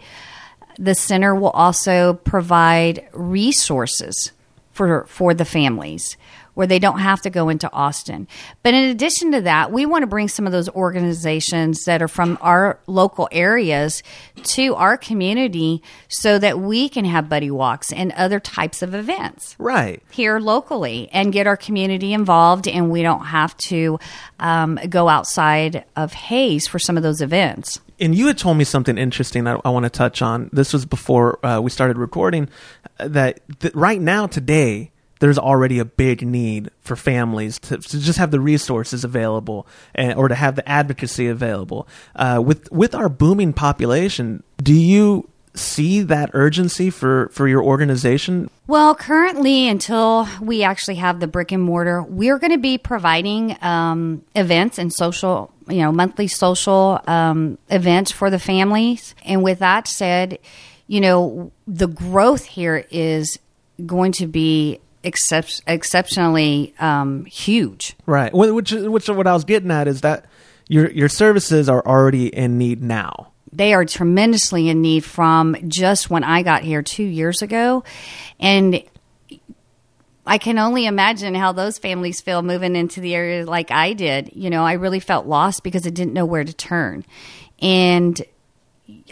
The 0.78 0.94
center 0.94 1.34
will 1.34 1.50
also 1.50 2.14
provide 2.14 3.08
resources 3.12 4.32
for 4.72 5.04
for 5.06 5.34
the 5.34 5.44
families 5.44 6.16
where 6.54 6.66
they 6.66 6.78
don't 6.78 6.98
have 7.00 7.20
to 7.22 7.30
go 7.30 7.48
into 7.48 7.70
Austin. 7.72 8.28
But 8.62 8.74
in 8.74 8.84
addition 8.90 9.32
to 9.32 9.40
that, 9.42 9.72
we 9.72 9.86
want 9.86 10.02
to 10.02 10.06
bring 10.06 10.28
some 10.28 10.46
of 10.46 10.52
those 10.52 10.68
organizations 10.70 11.84
that 11.84 12.02
are 12.02 12.08
from 12.08 12.38
our 12.40 12.78
local 12.86 13.28
areas 13.32 14.02
to 14.44 14.74
our 14.74 14.96
community 14.96 15.82
so 16.08 16.38
that 16.38 16.58
we 16.58 16.88
can 16.88 17.04
have 17.04 17.28
buddy 17.28 17.50
walks 17.50 17.92
and 17.92 18.12
other 18.12 18.40
types 18.40 18.82
of 18.82 18.94
events 18.94 19.56
Right. 19.58 20.02
here 20.10 20.38
locally 20.38 21.08
and 21.12 21.32
get 21.32 21.46
our 21.46 21.56
community 21.56 22.12
involved 22.12 22.66
and 22.68 22.90
we 22.90 23.02
don't 23.02 23.26
have 23.26 23.56
to 23.58 23.98
um, 24.40 24.78
go 24.88 25.08
outside 25.08 25.84
of 25.96 26.12
Hays 26.12 26.66
for 26.66 26.78
some 26.78 26.96
of 26.96 27.02
those 27.02 27.20
events. 27.20 27.80
And 28.00 28.14
you 28.14 28.26
had 28.26 28.38
told 28.38 28.56
me 28.56 28.64
something 28.64 28.98
interesting 28.98 29.46
I, 29.46 29.60
I 29.64 29.70
want 29.70 29.84
to 29.84 29.90
touch 29.90 30.22
on. 30.22 30.50
This 30.52 30.72
was 30.72 30.84
before 30.84 31.44
uh, 31.46 31.60
we 31.60 31.70
started 31.70 31.98
recording. 31.98 32.48
uh, 32.98 33.08
That 33.08 33.40
th- 33.60 33.74
right 33.74 34.00
now, 34.00 34.26
today, 34.26 34.90
there's 35.22 35.38
already 35.38 35.78
a 35.78 35.84
big 35.84 36.26
need 36.26 36.68
for 36.80 36.96
families 36.96 37.56
to, 37.60 37.78
to 37.78 38.00
just 38.00 38.18
have 38.18 38.32
the 38.32 38.40
resources 38.40 39.04
available 39.04 39.68
and, 39.94 40.14
or 40.14 40.26
to 40.26 40.34
have 40.34 40.56
the 40.56 40.68
advocacy 40.68 41.28
available. 41.28 41.86
Uh, 42.16 42.42
with 42.44 42.70
with 42.72 42.92
our 42.92 43.08
booming 43.08 43.52
population, 43.52 44.42
do 44.56 44.74
you 44.74 45.28
see 45.54 46.00
that 46.02 46.30
urgency 46.32 46.90
for, 46.90 47.28
for 47.28 47.46
your 47.46 47.62
organization? 47.62 48.50
Well, 48.66 48.96
currently, 48.96 49.68
until 49.68 50.26
we 50.40 50.64
actually 50.64 50.96
have 50.96 51.20
the 51.20 51.28
brick 51.28 51.52
and 51.52 51.62
mortar, 51.62 52.02
we're 52.02 52.40
going 52.40 52.50
to 52.50 52.58
be 52.58 52.76
providing 52.76 53.56
um, 53.62 54.24
events 54.34 54.78
and 54.78 54.92
social, 54.92 55.52
you 55.68 55.82
know, 55.82 55.92
monthly 55.92 56.26
social 56.26 57.00
um, 57.06 57.58
events 57.68 58.10
for 58.10 58.28
the 58.28 58.40
families. 58.40 59.14
And 59.24 59.44
with 59.44 59.60
that 59.60 59.86
said, 59.86 60.40
you 60.88 61.00
know, 61.00 61.52
the 61.68 61.86
growth 61.86 62.44
here 62.44 62.84
is 62.90 63.38
going 63.86 64.10
to 64.12 64.26
be 64.26 64.80
excep- 65.04 65.60
exceptionally 65.66 66.74
um, 66.78 67.24
huge. 67.24 67.94
Right. 68.06 68.30
Wh- 68.32 68.54
Which 68.54 68.72
which 68.72 69.08
what 69.08 69.26
I 69.26 69.32
was 69.32 69.44
getting 69.44 69.70
at 69.70 69.88
is 69.88 70.00
that 70.02 70.26
your 70.68 70.90
your 70.90 71.08
services 71.08 71.68
are 71.68 71.84
already 71.86 72.28
in 72.28 72.58
need 72.58 72.82
now. 72.82 73.32
they 73.52 73.74
are 73.74 73.84
tremendously 73.84 74.68
in 74.68 74.80
need 74.80 75.04
from 75.04 75.56
just 75.68 76.08
when 76.08 76.24
I 76.24 76.42
got 76.42 76.62
here 76.62 76.82
two 76.82 77.02
years 77.04 77.42
ago. 77.42 77.84
And 78.40 78.82
I 80.24 80.38
can 80.38 80.58
only 80.58 80.86
imagine 80.86 81.34
how 81.34 81.52
those 81.52 81.78
families 81.78 82.20
feel 82.20 82.42
moving 82.42 82.76
into 82.76 83.00
the 83.00 83.14
area 83.14 83.44
like 83.44 83.70
I 83.72 83.92
did. 83.92 84.30
You 84.34 84.50
know, 84.50 84.64
I 84.64 84.74
really 84.74 85.00
felt 85.00 85.26
lost 85.26 85.64
because 85.64 85.86
I 85.86 85.90
didn't 85.90 86.14
know 86.14 86.24
where 86.24 86.44
to 86.44 86.52
turn. 86.52 87.04
And 87.60 88.20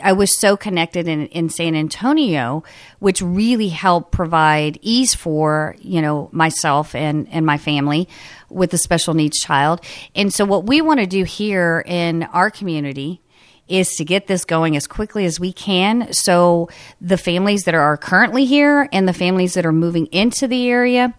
I 0.03 0.13
was 0.13 0.39
so 0.41 0.57
connected 0.57 1.09
in, 1.09 1.27
in 1.29 1.49
San 1.51 1.75
Antonio, 1.75 2.63
which 2.99 3.21
really 3.23 3.69
helped 3.69 4.13
provide 4.13 4.79
ease 4.83 5.15
for, 5.15 5.77
you 5.81 6.01
know, 6.01 6.29
myself 6.33 6.95
and, 6.95 7.29
and 7.31 7.45
my 7.45 7.59
family 7.59 8.09
with 8.49 8.73
a 8.75 8.79
special 8.79 9.15
needs 9.15 9.39
child. 9.39 9.81
And 10.15 10.33
so 10.33 10.45
what 10.45 10.67
we 10.67 10.81
want 10.81 11.01
to 11.01 11.07
do 11.07 11.25
here 11.25 11.83
in 11.87 12.25
our 12.25 12.51
community 12.51 13.21
is 13.69 13.95
to 13.97 14.05
get 14.05 14.27
this 14.27 14.45
going 14.45 14.77
as 14.77 14.87
quickly 14.87 15.25
as 15.25 15.39
we 15.39 15.53
can 15.53 16.13
so 16.13 16.69
the 17.01 17.17
families 17.17 17.63
that 17.65 17.75
are 17.75 17.97
currently 17.97 18.45
here 18.45 18.89
and 18.93 19.07
the 19.07 19.13
families 19.13 19.55
that 19.55 19.65
are 19.65 19.73
moving 19.73 20.07
into 20.07 20.49
the 20.49 20.69
area 20.69 21.15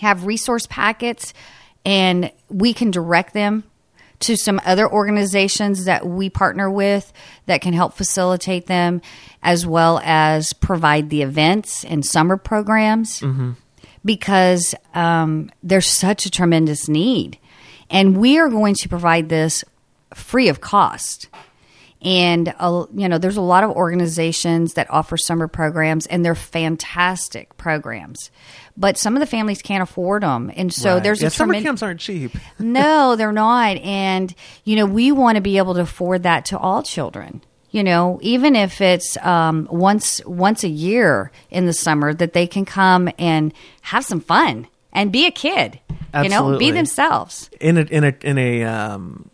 have 0.00 0.24
resource 0.24 0.66
packets 0.66 1.34
and 1.84 2.32
we 2.48 2.72
can 2.72 2.90
direct 2.90 3.34
them 3.34 3.64
to 4.22 4.36
some 4.36 4.60
other 4.64 4.90
organizations 4.90 5.84
that 5.84 6.06
we 6.06 6.30
partner 6.30 6.70
with 6.70 7.12
that 7.46 7.60
can 7.60 7.72
help 7.72 7.94
facilitate 7.94 8.66
them 8.66 9.00
as 9.42 9.66
well 9.66 10.00
as 10.04 10.52
provide 10.52 11.10
the 11.10 11.22
events 11.22 11.84
and 11.84 12.04
summer 12.04 12.36
programs. 12.36 13.20
Because 14.04 14.74
um, 14.94 15.50
there's 15.62 15.88
such 15.88 16.26
a 16.26 16.30
tremendous 16.30 16.88
need. 16.88 17.38
And 17.90 18.16
we 18.16 18.38
are 18.38 18.48
going 18.48 18.74
to 18.76 18.88
provide 18.88 19.28
this 19.28 19.64
free 20.14 20.48
of 20.48 20.60
cost 20.60 21.28
and 22.02 22.54
uh, 22.58 22.86
you 22.94 23.08
know 23.08 23.18
there's 23.18 23.36
a 23.36 23.40
lot 23.42 23.64
of 23.64 23.70
organizations 23.70 24.74
that 24.74 24.90
offer 24.90 25.16
summer 25.16 25.48
programs 25.48 26.06
and 26.06 26.24
they're 26.24 26.34
fantastic 26.34 27.56
programs 27.56 28.30
but 28.76 28.96
some 28.96 29.14
of 29.16 29.20
the 29.20 29.26
families 29.26 29.62
can't 29.62 29.82
afford 29.82 30.22
them 30.22 30.50
and 30.56 30.72
so 30.72 30.94
Right. 30.94 31.02
there's 31.02 31.20
yeah, 31.20 31.28
a 31.28 31.30
summer 31.30 31.60
camps 31.60 31.82
aren't 31.82 32.00
cheap. 32.00 32.32
no, 32.58 33.16
they're 33.16 33.30
not. 33.30 33.76
And, 33.76 34.34
you 34.64 34.76
know, 34.76 34.86
we 34.86 35.12
want 35.12 35.36
to 35.36 35.42
be 35.42 35.58
able 35.58 35.74
to 35.74 35.82
afford 35.82 36.22
that 36.22 36.46
to 36.46 36.58
all 36.58 36.82
children 36.82 37.42
you 37.70 37.82
know, 37.82 38.18
even 38.22 38.54
if 38.54 38.82
it's 38.82 39.16
um, 39.18 39.66
once 39.70 40.22
once 40.26 40.62
a 40.62 40.68
year 40.68 41.32
in 41.50 41.64
the 41.64 41.72
summer, 41.72 42.12
that 42.12 42.34
they 42.34 42.46
can 42.46 42.66
come 42.66 43.08
and 43.18 43.54
have 43.80 44.04
some 44.04 44.20
fun 44.20 44.68
and 44.92 45.10
be 45.10 45.24
a 45.26 45.30
kid. 45.30 45.80
You 45.88 46.28
know, 46.28 46.36
Absolutely. 46.36 46.58
be 46.66 46.70
themselves. 46.72 47.48
in 47.62 47.78
a 47.78 47.80
in 47.82 48.04
a 48.04 48.14
in 48.22 48.36
a 48.36 48.64
um, 48.64 49.30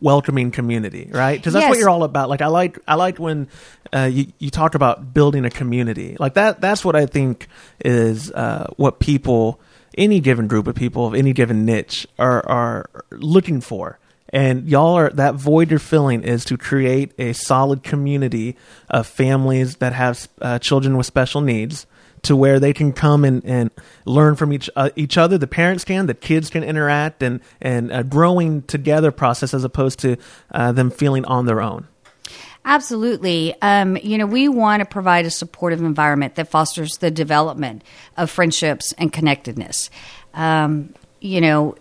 welcoming 0.00 0.50
community, 0.50 1.08
right? 1.12 1.38
Because 1.38 1.52
that's 1.52 1.68
what 1.68 1.78
you're 1.78 1.90
all 1.90 2.04
about. 2.04 2.28
Like 2.28 2.42
I 2.42 2.46
like 2.46 2.78
I 2.86 2.94
like 2.94 3.18
when 3.18 3.48
uh, 3.92 4.10
you 4.12 4.26
you 4.38 4.50
talk 4.50 4.74
about 4.74 5.14
building 5.14 5.44
a 5.44 5.50
community. 5.50 6.16
Like 6.18 6.34
that. 6.34 6.60
That's 6.60 6.84
what 6.84 6.96
I 6.96 7.06
think 7.06 7.48
is 7.84 8.30
uh, 8.32 8.68
what 8.76 8.98
people, 8.98 9.60
any 9.96 10.20
given 10.20 10.46
group 10.48 10.66
of 10.66 10.74
people 10.74 11.06
of 11.06 11.14
any 11.14 11.32
given 11.32 11.64
niche, 11.64 12.06
are 12.18 12.46
are 12.48 12.90
looking 13.10 13.60
for. 13.60 13.98
And 14.30 14.68
y'all 14.68 14.96
are 14.96 15.10
that 15.10 15.36
void 15.36 15.70
you're 15.70 15.78
filling 15.78 16.22
is 16.22 16.44
to 16.46 16.56
create 16.56 17.12
a 17.18 17.32
solid 17.34 17.84
community 17.84 18.56
of 18.90 19.06
families 19.06 19.76
that 19.76 19.92
have 19.92 20.28
uh, 20.40 20.58
children 20.58 20.96
with 20.96 21.06
special 21.06 21.40
needs 21.40 21.86
to 22.24 22.36
where 22.36 22.60
they 22.60 22.72
can 22.72 22.92
come 22.92 23.24
and, 23.24 23.44
and 23.44 23.70
learn 24.04 24.36
from 24.36 24.52
each 24.52 24.68
uh, 24.76 24.90
each 24.96 25.16
other. 25.16 25.38
The 25.38 25.46
parents 25.46 25.84
can, 25.84 26.06
the 26.06 26.14
kids 26.14 26.50
can 26.50 26.62
interact, 26.62 27.22
and 27.22 27.40
and 27.60 27.92
a 27.92 28.04
growing 28.04 28.62
together 28.62 29.12
process 29.12 29.54
as 29.54 29.64
opposed 29.64 29.98
to 30.00 30.16
uh, 30.50 30.72
them 30.72 30.90
feeling 30.90 31.24
on 31.24 31.46
their 31.46 31.60
own. 31.60 31.88
Absolutely. 32.66 33.54
Um, 33.60 33.98
you 33.98 34.16
know, 34.16 34.26
we 34.26 34.48
want 34.48 34.80
to 34.80 34.86
provide 34.86 35.26
a 35.26 35.30
supportive 35.30 35.82
environment 35.82 36.36
that 36.36 36.48
fosters 36.48 36.96
the 36.98 37.10
development 37.10 37.84
of 38.16 38.30
friendships 38.30 38.94
and 38.96 39.12
connectedness. 39.12 39.90
Um, 40.32 40.94
you 41.20 41.42
know, 41.42 41.76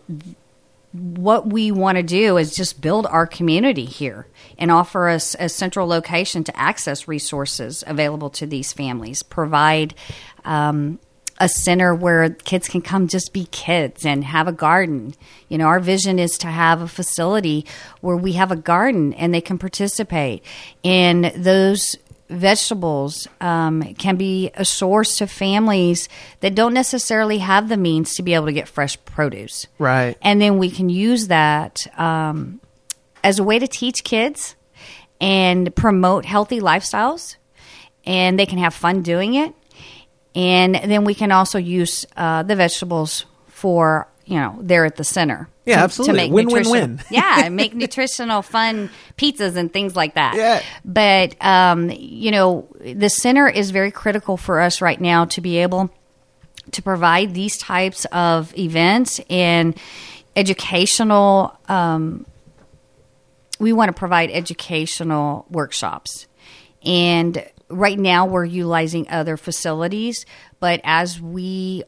what 0.94 1.48
we 1.48 1.72
want 1.72 1.98
to 1.98 2.04
do 2.04 2.38
is 2.38 2.56
just 2.56 2.80
build 2.80 3.08
our 3.08 3.26
community 3.26 3.86
here 3.86 4.28
and 4.60 4.72
offer 4.72 5.10
us 5.10 5.36
a 5.40 5.50
central 5.50 5.88
location 5.88 6.44
to 6.44 6.58
access 6.58 7.08
resources 7.08 7.84
available 7.88 8.30
to 8.30 8.46
these 8.46 8.72
families, 8.72 9.24
provide 9.24 9.96
um, 10.46 11.00
a 11.40 11.50
center 11.50 11.96
where 11.96 12.30
kids 12.30 12.68
can 12.68 12.82
come 12.82 13.08
just 13.08 13.34
be 13.34 13.46
kids 13.46 14.06
and 14.06 14.24
have 14.24 14.48
a 14.48 14.52
garden. 14.52 15.16
You 15.50 15.58
know, 15.58 15.66
our 15.66 15.80
vision 15.80 16.20
is 16.20 16.38
to 16.40 16.48
have 16.48 16.82
a 16.82 16.88
facility 16.88 17.66
where 18.02 18.16
we 18.16 18.34
have 18.34 18.52
a 18.52 18.56
garden 18.56 19.14
and 19.14 19.34
they 19.34 19.42
can 19.42 19.58
participate. 19.58 20.44
And 20.84 21.26
those 21.36 21.96
vegetables 22.34 23.28
um, 23.42 23.82
can 23.96 24.16
be 24.16 24.52
a 24.56 24.66
source 24.66 25.18
to 25.18 25.28
families 25.28 26.10
that 26.40 26.56
don't 26.56 26.74
necessarily 26.74 27.40
have 27.40 27.70
the 27.70 27.78
means 27.78 28.16
to 28.16 28.24
be 28.24 28.34
able 28.34 28.48
to 28.48 28.54
get 28.54 28.68
fresh 28.68 28.98
produce. 29.06 29.68
Right. 29.80 30.18
And 30.22 30.42
then 30.42 30.58
we 30.58 30.70
can 30.70 30.90
use 30.90 31.28
that 31.28 31.88
um, 32.00 32.60
as 33.24 33.40
a 33.40 33.44
way 33.44 33.60
to 33.60 33.68
teach 33.68 34.04
kids 34.04 34.56
and 35.22 35.74
promote 35.76 36.26
healthy 36.26 36.60
lifestyles. 36.60 37.38
And 38.06 38.38
they 38.38 38.46
can 38.46 38.58
have 38.58 38.74
fun 38.74 39.02
doing 39.02 39.36
it. 39.36 39.54
And 40.36 40.76
then 40.76 41.06
we 41.06 41.14
can 41.14 41.32
also 41.32 41.58
use 41.58 42.06
uh, 42.18 42.44
the 42.44 42.56
vegetables 42.56 43.26
for, 43.48 44.08
you 44.26 44.36
know, 44.36 44.58
there 44.60 44.84
at 44.84 44.98
the 44.98 45.04
center. 45.04 45.48
Yeah, 45.66 45.78
to- 45.78 45.84
absolutely. 45.84 46.14
To 46.14 46.24
make 46.24 46.32
Win, 46.34 46.48
win, 46.48 46.70
win. 46.70 47.02
yeah, 47.10 47.50
make 47.50 47.74
nutritional, 47.76 48.42
fun 48.42 48.90
pizzas 49.18 49.56
and 49.56 49.72
things 49.72 49.96
like 49.96 50.16
that. 50.16 50.36
Yeah. 50.36 50.62
But, 50.84 51.36
um, 51.44 51.90
you 51.90 52.32
know, 52.32 52.68
the 52.80 53.10
center 53.10 53.48
is 53.48 53.72
very 53.72 53.92
critical 53.92 54.38
for 54.38 54.60
us 54.60 54.82
right 54.82 55.00
now 55.00 55.26
to 55.26 55.42
be 55.42 55.58
able 55.58 55.90
to 56.72 56.82
provide 56.82 57.34
these 57.34 57.58
types 57.58 58.06
of 58.06 58.58
events 58.58 59.20
and 59.30 59.78
educational 60.36 61.58
um, 61.68 62.26
we 63.60 63.72
want 63.72 63.90
to 63.90 63.94
provide 63.94 64.32
educational 64.32 65.46
workshops 65.50 66.28
and 66.84 67.46
right 67.70 68.00
now 68.00 68.26
we're 68.26 68.46
utilizing 68.46 69.08
other 69.10 69.38
facilities 69.38 70.26
but 70.60 70.82
as 70.84 71.22
we 71.22 71.84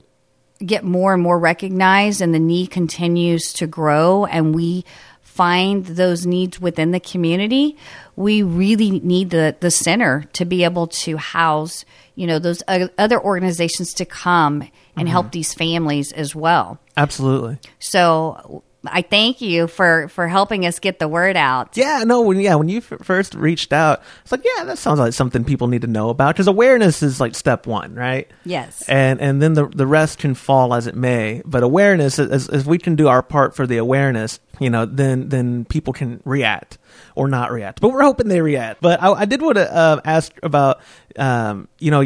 get 0.63 0.83
more 0.83 1.13
and 1.13 1.21
more 1.21 1.37
recognized 1.37 2.21
and 2.21 2.33
the 2.33 2.39
need 2.39 2.71
continues 2.71 3.51
to 3.53 3.67
grow 3.67 4.25
and 4.25 4.55
we 4.55 4.85
find 5.21 5.85
those 5.85 6.25
needs 6.25 6.61
within 6.61 6.91
the 6.91 6.99
community 6.99 7.75
we 8.15 8.41
really 8.41 8.99
need 9.01 9.31
the, 9.31 9.55
the 9.59 9.69
center 9.69 10.23
to 10.31 10.45
be 10.45 10.63
able 10.63 10.87
to 10.87 11.17
house 11.17 11.83
you 12.15 12.25
know 12.25 12.39
those 12.39 12.63
other 12.67 13.21
organizations 13.21 13.93
to 13.93 14.05
come 14.05 14.61
and 14.61 14.71
mm-hmm. 14.71 15.07
help 15.07 15.31
these 15.31 15.53
families 15.53 16.11
as 16.13 16.33
well 16.33 16.79
Absolutely. 16.95 17.59
so 17.79 18.63
i 18.91 19.01
thank 19.01 19.41
you 19.41 19.67
for 19.67 20.07
for 20.09 20.27
helping 20.27 20.65
us 20.65 20.79
get 20.79 20.99
the 20.99 21.07
word 21.07 21.35
out 21.37 21.75
Yeah, 21.77 22.03
no, 22.05 22.21
when 22.21 22.39
yeah, 22.39 22.55
when 22.55 22.69
you 22.69 22.77
f- 22.77 22.99
first 23.01 23.33
reached 23.35 23.73
out, 23.73 24.01
it's 24.21 24.31
like, 24.31 24.43
yeah, 24.43 24.63
that 24.65 24.77
sounds 24.77 24.99
like 24.99 25.13
something 25.13 25.43
people 25.43 25.67
need 25.67 25.81
to 25.81 25.87
know 25.87 26.09
about 26.09 26.35
because 26.35 26.47
awareness 26.47 27.01
is 27.03 27.19
like 27.19 27.35
step 27.35 27.67
one, 27.67 27.95
right? 27.95 28.29
Yes. 28.45 28.87
and 28.87 29.19
and 29.21 29.41
then 29.41 29.53
the 29.53 29.67
the 29.67 29.87
rest 29.87 30.19
can 30.19 30.35
fall 30.35 30.73
as 30.73 30.87
it 30.87 30.95
may. 30.95 31.41
But 31.45 31.63
awareness, 31.63 32.19
as 32.19 32.49
as 32.49 32.65
we 32.65 32.77
can 32.77 32.95
do 32.95 33.07
our 33.07 33.21
part 33.21 33.55
for 33.55 33.65
the 33.67 33.77
awareness, 33.77 34.39
you 34.59 34.69
know, 34.69 34.85
then 34.85 35.29
then 35.29 35.65
people 35.65 35.93
can 35.93 36.21
react 36.25 36.77
or 37.15 37.27
not 37.27 37.51
react. 37.51 37.81
But 37.81 37.89
we're 37.89 38.03
hoping 38.03 38.27
they 38.27 38.41
react. 38.41 38.81
But 38.81 39.01
I, 39.01 39.11
I 39.11 39.25
did 39.25 39.41
want 39.41 39.57
to 39.57 39.73
uh, 39.75 40.01
ask 40.05 40.31
about, 40.43 40.81
um, 41.17 41.67
you 41.79 41.91
know. 41.91 42.03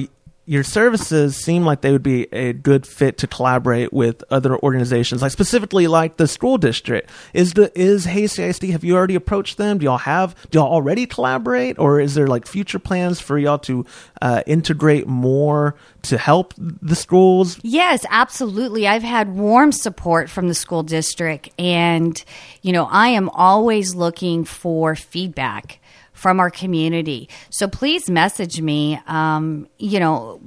Your 0.49 0.63
services 0.63 1.35
seem 1.35 1.63
like 1.63 1.81
they 1.81 1.91
would 1.91 2.01
be 2.01 2.23
a 2.33 2.53
good 2.53 2.87
fit 2.87 3.19
to 3.19 3.27
collaborate 3.27 3.93
with 3.93 4.23
other 4.31 4.57
organizations, 4.57 5.21
like 5.21 5.31
specifically 5.31 5.85
like 5.85 6.17
the 6.17 6.27
school 6.27 6.57
district. 6.57 7.11
Is 7.35 7.53
the 7.53 7.71
is 7.79 8.05
Hays 8.05 8.33
CISD? 8.33 8.71
Have 8.71 8.83
you 8.83 8.95
already 8.95 9.13
approached 9.13 9.57
them? 9.57 9.77
Do 9.77 9.83
y'all 9.83 9.99
have? 9.99 10.33
Do 10.49 10.57
y'all 10.57 10.73
already 10.73 11.05
collaborate, 11.05 11.77
or 11.77 11.99
is 11.99 12.15
there 12.15 12.25
like 12.25 12.47
future 12.47 12.79
plans 12.79 13.19
for 13.19 13.37
y'all 13.37 13.59
to 13.59 13.85
uh, 14.23 14.41
integrate 14.47 15.05
more 15.05 15.75
to 16.01 16.17
help 16.17 16.55
the 16.57 16.95
schools? 16.95 17.59
Yes, 17.61 18.03
absolutely. 18.09 18.87
I've 18.87 19.03
had 19.03 19.35
warm 19.35 19.71
support 19.71 20.31
from 20.31 20.47
the 20.47 20.55
school 20.55 20.81
district, 20.81 21.49
and 21.59 22.25
you 22.63 22.73
know, 22.73 22.87
I 22.89 23.09
am 23.09 23.29
always 23.29 23.93
looking 23.93 24.45
for 24.45 24.95
feedback 24.95 25.79
from 26.19 26.39
our 26.39 26.51
community. 26.51 27.29
So 27.49 27.67
please 27.67 28.09
message 28.09 28.61
me. 28.61 28.99
Um, 29.07 29.67
you 29.77 29.99
know, 29.99 30.41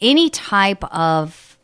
any 0.00 0.28
type 0.28 0.84
of 0.94 1.58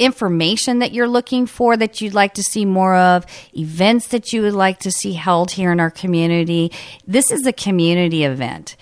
information 0.00 0.80
that 0.80 0.92
you're 0.92 1.06
looking 1.06 1.46
for 1.46 1.76
that 1.76 2.00
you'd 2.00 2.14
like 2.14 2.34
to 2.34 2.42
see 2.42 2.64
more 2.64 2.96
of, 2.96 3.26
events 3.56 4.08
that 4.08 4.32
you 4.32 4.42
would 4.42 4.54
like 4.54 4.80
to 4.80 4.90
see 4.90 5.12
held 5.12 5.52
here 5.52 5.70
in 5.70 5.78
our 5.78 5.90
community. 5.90 6.72
This 7.06 7.30
is 7.30 7.46
a 7.46 7.52
community 7.52 8.24
event. 8.24 8.76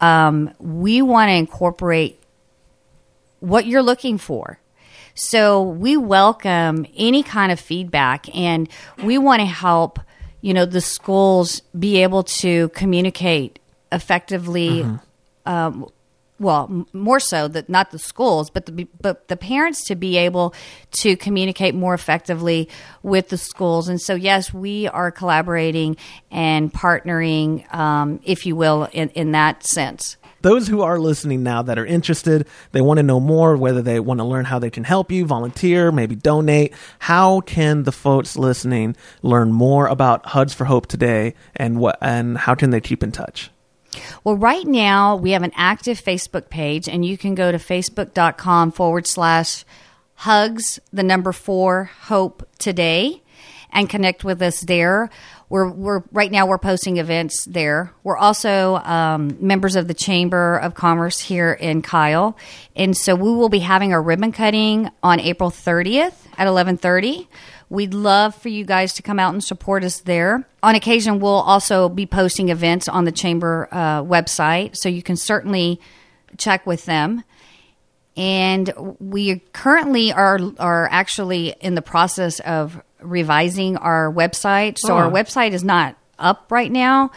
Um, 0.00 0.52
we 0.58 1.02
want 1.02 1.28
to 1.28 1.34
incorporate 1.34 2.20
what 3.38 3.66
you're 3.66 3.82
looking 3.82 4.18
for. 4.18 4.58
So 5.14 5.62
we 5.62 5.96
welcome 5.96 6.86
any 6.96 7.22
kind 7.22 7.52
of 7.52 7.60
feedback 7.60 8.34
and 8.34 8.68
we 9.04 9.18
want 9.18 9.40
to 9.40 9.46
help, 9.46 10.00
you 10.42 10.52
know, 10.52 10.66
the 10.66 10.82
schools 10.82 11.62
be 11.78 12.02
able 12.02 12.24
to 12.24 12.68
communicate 12.70 13.58
effectively 13.90 14.84
um, 15.46 15.88
well, 16.42 16.66
m- 16.68 16.86
more 16.92 17.20
so 17.20 17.48
that 17.48 17.68
not 17.68 17.90
the 17.90 17.98
schools, 17.98 18.50
but 18.50 18.66
the 18.66 18.86
but 19.00 19.28
the 19.28 19.36
parents 19.36 19.84
to 19.84 19.94
be 19.94 20.16
able 20.16 20.54
to 21.00 21.16
communicate 21.16 21.74
more 21.74 21.94
effectively 21.94 22.68
with 23.02 23.28
the 23.28 23.38
schools. 23.38 23.88
And 23.88 24.00
so, 24.00 24.14
yes, 24.14 24.52
we 24.52 24.88
are 24.88 25.10
collaborating 25.10 25.96
and 26.30 26.72
partnering, 26.72 27.72
um, 27.72 28.20
if 28.24 28.44
you 28.44 28.56
will, 28.56 28.88
in, 28.92 29.10
in 29.10 29.32
that 29.32 29.64
sense. 29.64 30.16
Those 30.42 30.68
who 30.68 30.82
are 30.82 30.98
listening 30.98 31.42
now 31.42 31.62
that 31.62 31.78
are 31.78 31.86
interested, 31.86 32.46
they 32.72 32.80
want 32.80 32.98
to 32.98 33.02
know 33.02 33.20
more, 33.20 33.56
whether 33.56 33.80
they 33.80 34.00
want 34.00 34.18
to 34.18 34.24
learn 34.24 34.44
how 34.44 34.58
they 34.58 34.70
can 34.70 34.84
help 34.84 35.10
you, 35.10 35.24
volunteer, 35.24 35.90
maybe 35.90 36.14
donate. 36.14 36.74
How 36.98 37.40
can 37.40 37.84
the 37.84 37.92
folks 37.92 38.36
listening 38.36 38.96
learn 39.22 39.52
more 39.52 39.86
about 39.86 40.26
Hugs 40.26 40.52
for 40.52 40.64
Hope 40.64 40.86
today, 40.86 41.34
and 41.56 41.78
what 41.78 41.96
and 42.00 42.36
how 42.36 42.54
can 42.54 42.70
they 42.70 42.80
keep 42.80 43.02
in 43.02 43.12
touch? 43.12 43.50
Well, 44.24 44.36
right 44.36 44.66
now 44.66 45.16
we 45.16 45.32
have 45.32 45.42
an 45.42 45.52
active 45.54 46.00
Facebook 46.00 46.48
page, 46.48 46.88
and 46.88 47.04
you 47.04 47.16
can 47.16 47.34
go 47.34 47.52
to 47.52 47.58
facebook.com 47.58 48.72
forward 48.72 49.06
slash 49.06 49.64
hugs, 50.14 50.80
the 50.92 51.02
number 51.02 51.32
four, 51.32 51.90
hope 52.02 52.48
today, 52.58 53.22
and 53.70 53.88
connect 53.88 54.24
with 54.24 54.40
us 54.42 54.60
there. 54.60 55.10
We're, 55.52 55.68
we're 55.68 56.02
right 56.12 56.32
now 56.32 56.46
we're 56.46 56.56
posting 56.56 56.96
events 56.96 57.44
there. 57.44 57.92
We're 58.04 58.16
also 58.16 58.76
um, 58.76 59.36
members 59.38 59.76
of 59.76 59.86
the 59.86 59.92
Chamber 59.92 60.56
of 60.56 60.74
Commerce 60.74 61.20
here 61.20 61.52
in 61.52 61.82
Kyle, 61.82 62.38
and 62.74 62.96
so 62.96 63.14
we 63.14 63.30
will 63.30 63.50
be 63.50 63.58
having 63.58 63.92
our 63.92 64.00
ribbon 64.00 64.32
cutting 64.32 64.88
on 65.02 65.20
April 65.20 65.50
30th 65.50 66.14
at 66.38 66.46
11:30. 66.46 67.28
We'd 67.68 67.92
love 67.92 68.34
for 68.34 68.48
you 68.48 68.64
guys 68.64 68.94
to 68.94 69.02
come 69.02 69.18
out 69.18 69.34
and 69.34 69.44
support 69.44 69.84
us 69.84 70.00
there. 70.00 70.48
On 70.62 70.74
occasion, 70.74 71.20
we'll 71.20 71.32
also 71.32 71.90
be 71.90 72.06
posting 72.06 72.48
events 72.48 72.88
on 72.88 73.04
the 73.04 73.12
chamber 73.12 73.68
uh, 73.72 74.02
website, 74.02 74.74
so 74.78 74.88
you 74.88 75.02
can 75.02 75.16
certainly 75.16 75.82
check 76.38 76.66
with 76.66 76.86
them. 76.86 77.24
And 78.16 78.72
we 78.98 79.40
currently 79.52 80.14
are 80.14 80.38
are 80.58 80.88
actually 80.90 81.54
in 81.60 81.74
the 81.74 81.82
process 81.82 82.40
of 82.40 82.82
revising 83.02 83.76
our 83.76 84.12
website. 84.12 84.78
So 84.78 84.94
Oh. 84.94 84.96
our 84.98 85.10
website 85.10 85.52
is 85.52 85.64
not 85.64 85.96
up 86.18 86.46
right 86.50 86.70
now. 86.70 87.10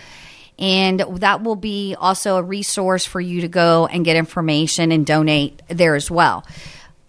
And 0.58 1.04
that 1.18 1.44
will 1.44 1.58
be 1.58 1.96
also 2.00 2.38
a 2.38 2.44
resource 2.44 3.06
for 3.06 3.20
you 3.20 3.42
to 3.42 3.48
go 3.50 3.88
and 3.88 4.06
get 4.06 4.16
information 4.16 4.92
and 4.92 5.06
donate 5.06 5.62
there 5.68 5.96
as 5.96 6.10
well. 6.10 6.46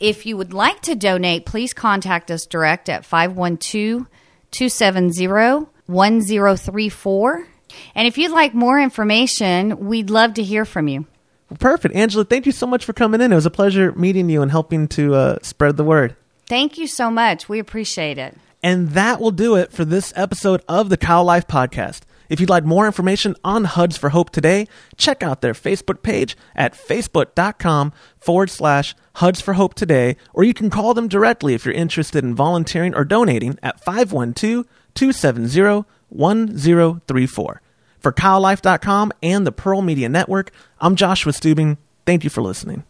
If 0.00 0.26
you 0.26 0.36
would 0.36 0.52
like 0.52 0.80
to 0.82 0.94
donate, 0.94 1.46
please 1.46 1.72
contact 1.72 2.30
us 2.30 2.44
direct 2.44 2.88
at 2.88 3.04
512 3.04 4.06
270 4.50 5.66
1034. 5.86 7.46
And 7.94 8.06
if 8.08 8.18
you'd 8.18 8.32
like 8.32 8.54
more 8.54 8.80
information, 8.80 9.86
we'd 9.86 10.10
love 10.10 10.34
to 10.34 10.42
hear 10.42 10.64
from 10.64 10.88
you. 10.88 11.06
Perfect. 11.60 11.94
Angela, 11.94 12.24
thank 12.24 12.46
you 12.46 12.52
so 12.52 12.66
much 12.66 12.84
for 12.84 12.92
coming 12.92 13.20
in. 13.20 13.30
It 13.32 13.36
was 13.36 13.46
a 13.46 13.50
pleasure 13.50 13.92
meeting 13.92 14.28
you 14.28 14.42
and 14.42 14.50
helping 14.50 14.88
to 14.88 15.14
uh, 15.14 15.36
spread 15.42 15.76
the 15.76 15.84
word. 15.84 16.16
Thank 16.46 16.78
you 16.78 16.86
so 16.86 17.10
much. 17.10 17.48
We 17.48 17.58
appreciate 17.58 18.18
it. 18.18 18.36
And 18.66 18.90
that 18.90 19.20
will 19.20 19.30
do 19.30 19.54
it 19.54 19.70
for 19.70 19.84
this 19.84 20.12
episode 20.16 20.60
of 20.68 20.88
the 20.88 20.96
Kyle 20.96 21.22
Life 21.22 21.46
Podcast. 21.46 22.00
If 22.28 22.40
you'd 22.40 22.50
like 22.50 22.64
more 22.64 22.86
information 22.86 23.36
on 23.44 23.62
Hugs 23.62 23.96
for 23.96 24.08
Hope 24.08 24.30
today, 24.30 24.66
check 24.96 25.22
out 25.22 25.40
their 25.40 25.52
Facebook 25.52 26.02
page 26.02 26.36
at 26.56 26.74
facebook.com 26.74 27.92
forward 28.18 28.50
slash 28.50 28.96
Hugs 29.14 29.40
for 29.40 29.54
Hope 29.54 29.74
today, 29.74 30.16
or 30.34 30.42
you 30.42 30.52
can 30.52 30.68
call 30.68 30.94
them 30.94 31.06
directly 31.06 31.54
if 31.54 31.64
you're 31.64 31.74
interested 31.74 32.24
in 32.24 32.34
volunteering 32.34 32.92
or 32.92 33.04
donating 33.04 33.56
at 33.62 33.78
512 33.84 34.66
270 34.94 35.84
1034. 36.08 37.62
For 38.00 38.12
KyleLife.com 38.12 39.12
and 39.22 39.46
the 39.46 39.52
Pearl 39.52 39.80
Media 39.80 40.08
Network, 40.08 40.50
I'm 40.80 40.96
Joshua 40.96 41.30
Stubing. 41.30 41.78
Thank 42.04 42.24
you 42.24 42.30
for 42.30 42.42
listening. 42.42 42.82